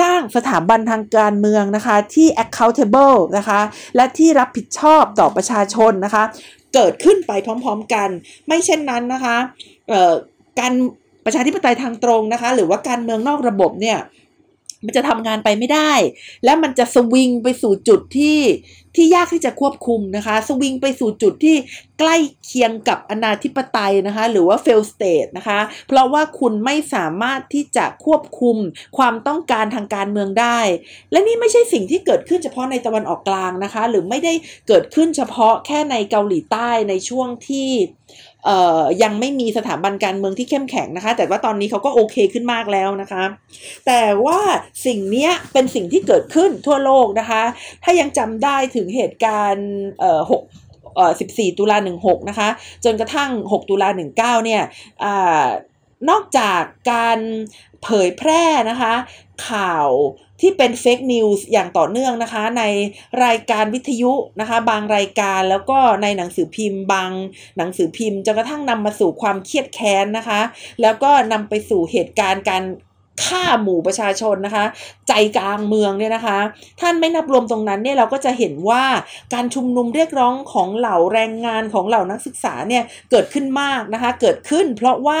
[0.00, 3.60] สร้างสถาบันทางการเมืองนะคะที่ accountable นะคะ
[3.96, 6.24] และที่รับผิดชอบต่อประชาชนนะคะ
[6.74, 8.08] เกิดขึ้นไปพร้อมๆกัน
[8.46, 9.36] ไม่เช่นนั้นนะคะ
[10.60, 10.72] การ
[11.24, 13.98] ประชาธิปไตยทางตรงนะคะ หรือว่าการเมืองนอกระบบเนี่ย
[14.84, 15.92] มันจะทำงานไปไม่ได้
[16.44, 18.40] และมันจะสวิงไปสู่จุดที่
[18.96, 21.56] ที่ยากที่จะควบคุมนะคะ สวิงไปสู่จุดที่
[21.98, 28.56] ใกล้เคียงกับอนาธิปไตยนะคะ หรือว่า fail state นะคะ เพราะว่าคุณไม่สามารถที่จะควบคุม
[28.98, 30.60] ความต้องการทางการเมืองได้
[31.10, 34.34] และนี่ไม่ใช่สิ่งที่เกิดขึ้นเฉพาะในตะวันออกกลางนะคะ หรือไม่ได้
[34.68, 37.70] เกิดขึ้นเฉพาะแค่ในเกาหลีใต้ในช่วงที่
[39.02, 43.24] ยังไม่มีสถาบันการเมืองที่เข้มแข็งนะคะ แต่ว่าตอนนี้เขาก็โอเคขึ้นมากแล้วนะคะ
[43.86, 44.40] แต่ว่า
[44.86, 47.42] สิ่งนี้เป็นสิ่งที่เกิดขึ้นทั่วโลกนะคะ
[47.84, 49.68] ถ้ายังจำได้ถึงเหตุการณ์
[50.30, 50.42] หก
[51.00, 52.48] 14 ตุลา 16 นะคะ
[52.84, 54.62] จนกระทั่ง 6 ตุลา 19 เนี่ย
[56.10, 56.60] นอกจาก
[56.92, 57.18] การ
[57.82, 58.94] เผยแพร่นะคะ
[59.48, 59.88] ข่าว
[60.40, 62.62] ที่เป็น fake news อย่างต่อเนื่องนะคะ ใน
[63.24, 67.10] รายการวิทยุนะคะ บางรายการแล้วก็ในหนังสือพิมพ์ บาง
[67.56, 70.40] หนังสือพิมพ์จนกระทั่งนำมาสู่ความเคียดแค้นนะคะ
[70.82, 72.62] แล้วก็นำไปสู่เหตุการณ์การ
[73.24, 74.64] ฆ่าหมู่ประชาชนนะคะ
[75.08, 76.38] ใจกลางเมืองเนี่ยนะคะ
[76.80, 78.84] ท่านไม่นับรวมตรงนั้นเนี่ยเราก็จะเห็นว่า
[79.34, 85.20] การชุมนุมเรียกร้องของเหล่าแรงงานของเหล่านักศึกษาเนี่ยเกิดขึ้นมากนะคะ เกิดขึ้นเพราะว่า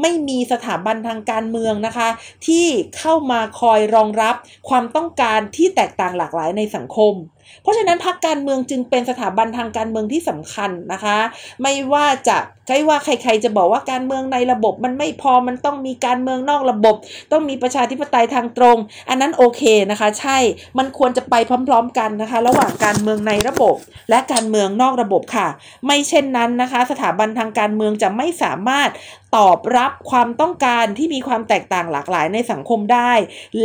[0.00, 2.08] ไม่มีสถาบันทางการเมืองนะคะ
[2.46, 2.66] ที่
[2.98, 4.34] เข้ามาคอยรองรับ
[4.68, 7.14] ความต้องการที่แตกต่างหลากหลายในสังคม
[7.62, 11.18] เพราะฉะนั้นพรรคการเมืองจึงเป็นสถาบันทางการเมืองที่สำคัญนะคะ
[11.62, 12.36] ไม่ว่าจะ
[12.66, 16.96] ใครว่าใครๆจะบอกว่าการเมืองในระบบมันไม่พอมันต้องมีการเมืองนอกระบบ
[17.32, 18.76] ต้องมีประชาธิปไตยทางตรง
[19.08, 20.38] อันนั้นโอเคนะคะ ใช่
[20.78, 21.34] มันควรจะไป
[21.68, 23.76] พร้อม ๆ กันนะคะ ระหว่างการเมืองในระบบ
[24.10, 25.48] และการเมืองนอกระบบค่ะ
[25.86, 28.90] ไม่เช่นนั้นนะคะ สถาบันทางการเมืองจะไม่สามารถ
[29.36, 33.12] ตอบรับความต้องการที่มีความแตกต่างหลากหลายในสังคมได้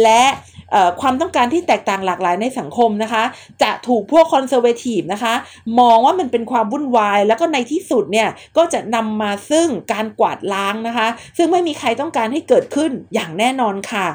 [0.02, 0.24] และ
[1.02, 3.24] ความต้องการที่แตกต่างหลากหลายในสังคมนะคะ
[3.64, 5.34] จะถูกพวกคอนเซอร์เวทีฟนะคะ
[5.80, 14.08] มองว่ามันเป็นความวุ่นวาย แล้วก็ในที่สุดเนี่ยก็จะนำมาซึ่งการกวาดล้างนะคะ ซึ่งไม่มีใครต้องการให้เกิดขึ้นอย่างแน่นอนค่ะ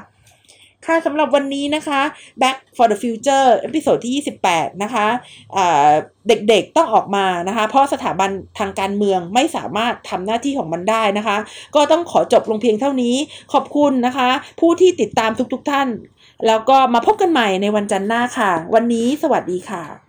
[0.87, 2.01] ค่ะสำหรับวันนี้นะคะ
[2.43, 5.07] Back for the Future episode ที่ 28 นะคะ
[6.29, 11.37] เด็กๆต้องออกมานะคะ เพราะสถาบันทางการเมืองไม่สามารถทำหน้าที่ของมันได้นะคะ
[11.75, 13.17] ก็ต้องขอจบลงเพียงเท่านี้
[13.53, 14.29] ขอบคุณนะคะ
[14.61, 15.89] ผู้ที่ติดตามทุกๆท่าน
[16.47, 20.04] แล้วก็มาพบกันใหม่ในวันจันทร์หน้าค่ะ วันนี้สวัสดีค่ะ